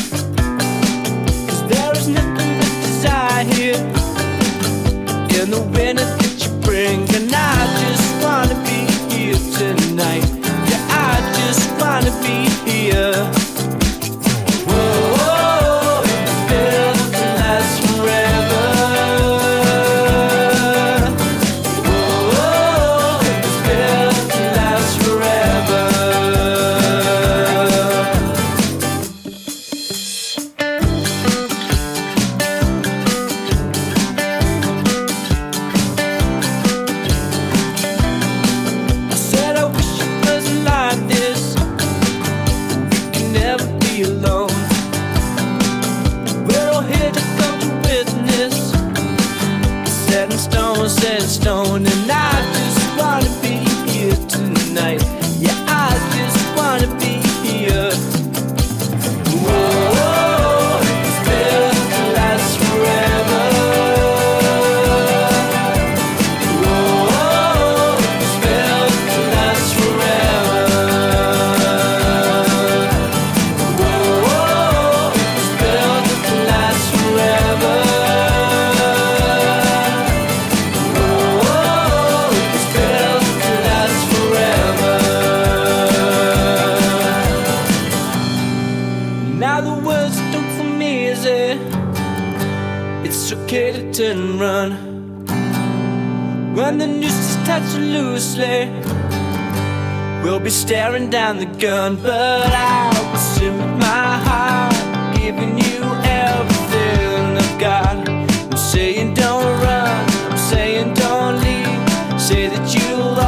We'll 100.23 100.39
be 100.39 100.49
staring 100.49 101.09
down 101.09 101.37
the 101.37 101.45
gun. 101.45 101.95
But 101.95 102.51
I 102.51 102.89
will 103.11 103.17
sit 103.17 103.51
with 103.51 103.77
my 103.79 104.17
heart, 104.27 104.73
giving 105.17 105.57
you 105.57 105.83
everything 106.03 107.37
I've 107.37 107.59
got. 107.59 108.09
I'm 108.09 108.57
saying 108.57 109.13
don't 109.13 109.43
run, 109.61 110.09
I'm 110.31 110.37
saying 110.37 110.93
don't 110.93 111.35
leave. 111.41 112.19
Say 112.19 112.47
that 112.47 112.65
you'll 112.75 113.19